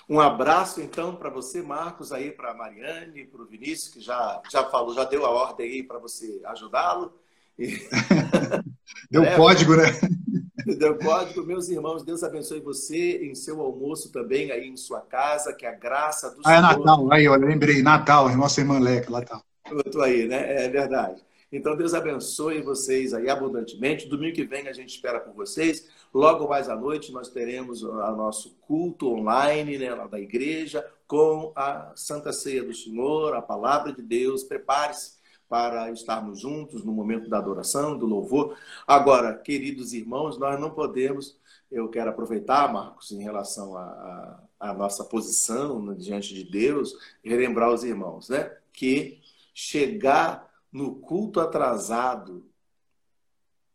Um 0.08 0.19
abraço, 0.19 0.82
então, 0.82 1.15
para 1.15 1.29
você, 1.29 1.62
Marcos, 1.62 2.12
aí 2.12 2.32
para 2.32 2.51
a 2.51 2.53
Mariane, 2.53 3.25
para 3.25 3.41
o 3.41 3.45
Vinícius, 3.45 3.93
que 3.93 4.01
já, 4.01 4.41
já 4.51 4.65
falou, 4.65 4.93
já 4.93 5.06
deu 5.06 5.25
a 5.25 5.29
ordem 5.29 5.71
aí 5.71 5.84
para 5.84 5.97
você 5.97 6.41
ajudá-lo. 6.45 7.13
E... 7.58 7.67
Deu 9.10 9.23
é, 9.23 9.36
código, 9.36 9.75
né? 9.75 9.86
Deu 10.77 10.97
código. 10.97 11.45
Meus 11.45 11.69
irmãos, 11.69 12.03
Deus 12.03 12.23
abençoe 12.23 12.60
você 12.60 13.25
em 13.25 13.34
seu 13.34 13.62
almoço 13.62 14.12
também, 14.12 14.51
aí 14.51 14.67
em 14.67 14.75
sua 14.75 15.01
casa, 15.01 15.53
que 15.53 15.65
a 15.65 15.71
graça 15.71 16.32
do 16.32 16.41
ah, 16.45 16.53
é 16.53 16.56
Senhor... 16.56 16.73
é 16.73 16.77
Natal, 16.77 17.12
aí, 17.12 17.27
olha, 17.27 17.45
lembrei, 17.45 17.82
Natal, 17.82 18.29
nossa 18.36 18.60
irmã 18.60 18.79
lá 18.79 19.21
tá. 19.21 19.41
Eu 19.71 19.84
tô 19.84 20.01
aí, 20.01 20.27
né? 20.27 20.65
É 20.65 20.69
verdade. 20.69 21.21
Então, 21.56 21.78
Deus 21.78 21.94
abençoe 21.94 22.63
vocês 22.63 23.13
aí 23.13 23.30
abundantemente. 23.30 24.08
Domingo 24.08 24.34
que 24.34 24.44
vem 24.44 24.68
a 24.68 24.74
gente 24.74 24.89
espera 24.89 25.20
por 25.20 25.36
vocês. 25.36 25.88
Logo 26.12 26.48
mais 26.48 26.68
à 26.68 26.76
noite 26.76 27.12
nós 27.12 27.30
teremos 27.30 27.84
o 27.84 27.94
nosso 27.94 28.58
culto 28.62 29.13
online 29.13 29.78
né, 29.78 29.96
da 30.10 30.20
igreja 30.20 30.84
com 31.06 31.54
a 31.56 31.92
Santa 31.96 32.34
Ceia 32.34 32.63
do 32.63 32.74
Senhor, 32.74 33.36
a 33.36 33.42
palavra 33.42 33.94
de 33.94 34.02
Deus. 34.02 34.44
Prepare-se 34.44 35.20
para 35.48 35.92
estarmos 35.92 36.39
juntos 36.39 36.84
no 36.84 36.92
momento 36.92 37.30
da 37.30 37.38
adoração, 37.38 38.00
do 38.00 38.08
louvor. 38.08 38.58
Agora, 38.88 39.36
queridos 39.36 39.94
irmãos, 39.94 40.39
nós 40.39 40.60
não 40.60 40.72
podemos, 40.72 41.39
eu 41.72 41.88
quero 41.88 42.10
aproveitar, 42.10 42.74
Marcos, 42.74 43.12
em 43.12 43.22
relação 43.22 43.78
à 43.78 44.74
nossa 44.74 45.04
posição 45.04 45.94
diante 45.94 46.34
de 46.34 46.46
Deus, 46.46 46.98
relembrar 47.24 47.72
os 47.72 47.84
irmãos, 47.84 48.30
né? 48.30 48.52
Que 48.74 49.22
chegar 49.54 50.52
no 50.73 50.95
culto 50.95 51.39
atrasado 51.39 52.49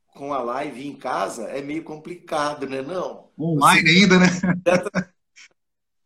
com 0.08 0.34
a 0.34 0.42
live 0.42 0.84
em 0.84 0.96
casa 0.96 1.44
é 1.44 1.62
meio 1.62 1.84
complicado, 1.84 2.68
né? 2.68 2.82
Não. 2.82 3.30
Online 3.38 3.88
Você... 3.88 3.96
ainda, 3.96 4.18
né? 4.18 4.26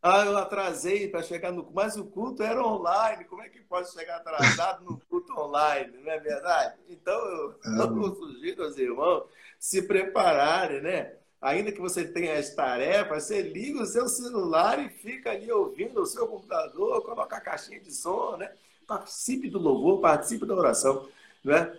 Ah, 0.05 0.25
eu 0.25 0.37
atrasei 0.37 1.07
para 1.07 1.23
chegar 1.23 1.53
no. 1.53 1.71
Mas 1.71 1.95
o 1.95 2.03
culto 2.03 2.43
era 2.43 2.61
online. 2.61 3.23
Como 3.23 3.41
é 3.41 3.47
que 3.47 3.61
pode 3.61 3.89
chegar 3.89 4.17
atrasado 4.17 4.83
no 4.83 4.99
culto 5.07 5.31
online? 5.31 5.97
Não 5.97 6.11
é 6.11 6.19
verdade? 6.19 6.75
Então, 6.89 7.13
eu, 7.13 7.57
eu 7.63 8.15
sugiro 8.15 8.65
aos 8.65 8.77
irmãos 8.77 9.23
se 9.57 9.81
prepararem, 9.83 10.81
né? 10.81 11.13
Ainda 11.41 11.71
que 11.71 11.79
você 11.79 12.05
tenha 12.05 12.37
as 12.37 12.53
tarefas, 12.53 13.23
você 13.23 13.43
liga 13.43 13.81
o 13.81 13.85
seu 13.85 14.09
celular 14.09 14.77
e 14.85 14.89
fica 14.89 15.31
ali 15.31 15.49
ouvindo 15.49 16.01
o 16.01 16.05
seu 16.05 16.27
computador, 16.27 17.01
coloca 17.01 17.37
a 17.37 17.41
caixinha 17.41 17.79
de 17.79 17.93
som, 17.93 18.35
né? 18.35 18.51
Participe 18.85 19.49
do 19.49 19.59
louvor, 19.59 19.99
participe 19.99 20.45
da 20.45 20.55
oração. 20.55 21.07
Né? 21.43 21.77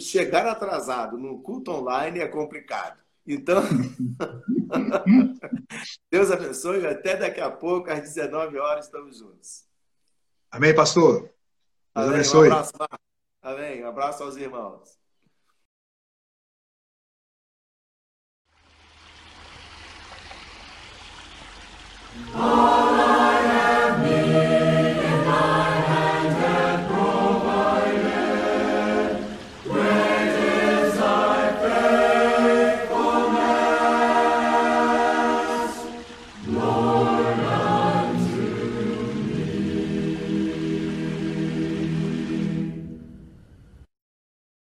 Chegar 0.00 0.46
atrasado 0.46 1.18
no 1.18 1.40
culto 1.40 1.70
online 1.70 2.20
é 2.20 2.28
complicado. 2.28 2.98
Então, 3.26 3.62
Deus 6.10 6.30
abençoe. 6.30 6.86
Até 6.86 7.16
daqui 7.16 7.40
a 7.40 7.50
pouco, 7.50 7.90
às 7.90 8.00
19 8.00 8.58
horas, 8.58 8.86
estamos 8.86 9.18
juntos. 9.18 9.64
Amém, 10.50 10.74
pastor. 10.74 11.20
Deus 11.20 11.30
Amém. 11.94 12.14
abençoe. 12.14 12.48
Um 12.48 12.52
abraço, 12.52 12.72
Amém. 13.42 13.84
Um 13.84 13.88
abraço 13.88 14.22
aos 14.22 14.36
irmãos. 14.36 14.98
Oh. 22.34 23.01